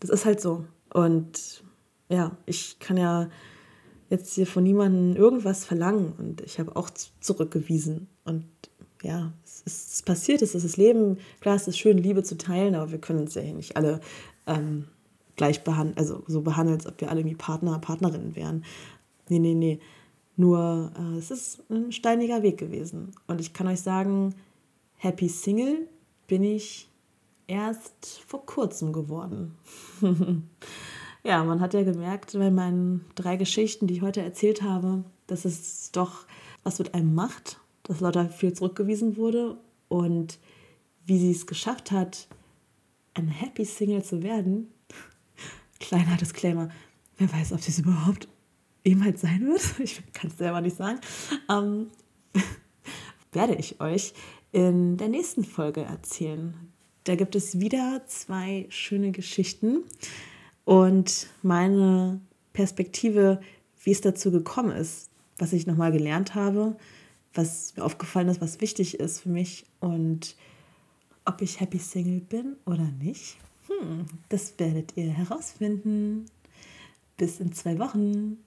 [0.00, 0.64] das ist halt so.
[0.92, 1.62] Und
[2.08, 3.28] ja, ich kann ja
[4.10, 6.12] jetzt hier von niemandem irgendwas verlangen.
[6.18, 6.90] Und ich habe auch
[7.20, 8.08] zurückgewiesen.
[8.24, 8.44] Und
[9.02, 11.18] ja, es ist passiert, es ist das Leben.
[11.40, 14.00] Klar, es ist schön, Liebe zu teilen, aber wir können uns ja nicht alle
[14.46, 14.86] ähm,
[15.36, 18.64] gleich behandeln, also so behandeln, als ob wir alle irgendwie Partner, Partnerinnen wären.
[19.28, 19.80] Nee, nee, nee.
[20.36, 23.12] Nur äh, es ist ein steiniger Weg gewesen.
[23.26, 24.34] Und ich kann euch sagen,
[24.96, 25.88] Happy Single
[26.26, 26.90] bin ich
[27.46, 29.56] erst vor kurzem geworden.
[31.22, 35.44] ja, man hat ja gemerkt bei meinen drei Geschichten, die ich heute erzählt habe, dass
[35.44, 36.26] es doch
[36.62, 39.58] was mit einem macht, dass lauter viel zurückgewiesen wurde
[39.88, 40.38] und
[41.04, 42.28] wie sie es geschafft hat,
[43.14, 44.68] ein Happy Single zu werden.
[45.80, 46.70] Kleiner Disclaimer,
[47.18, 48.28] wer weiß, ob sie es überhaupt
[48.84, 51.00] jemals sein wird, ich kann es selber nicht sagen,
[51.50, 51.88] ähm,
[53.32, 54.14] werde ich euch
[54.52, 56.54] in der nächsten Folge erzählen.
[57.04, 59.84] Da gibt es wieder zwei schöne Geschichten
[60.64, 62.20] und meine
[62.52, 63.40] Perspektive,
[63.82, 66.76] wie es dazu gekommen ist, was ich nochmal gelernt habe,
[67.34, 70.36] was mir aufgefallen ist, was wichtig ist für mich und
[71.24, 73.36] ob ich Happy Single bin oder nicht.
[73.68, 76.26] Hm, das werdet ihr herausfinden.
[77.16, 78.38] Bis in zwei Wochen.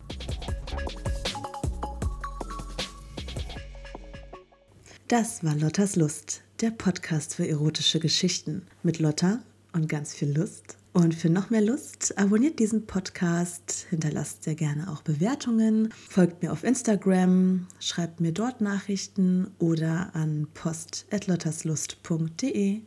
[5.08, 10.78] Das war Lottas Lust, der Podcast für erotische Geschichten mit Lotta und ganz viel Lust.
[10.94, 16.52] Und für noch mehr Lust, abonniert diesen Podcast, hinterlasst sehr gerne auch Bewertungen, folgt mir
[16.52, 22.82] auf Instagram, schreibt mir dort Nachrichten oder an post.lotterslust.de.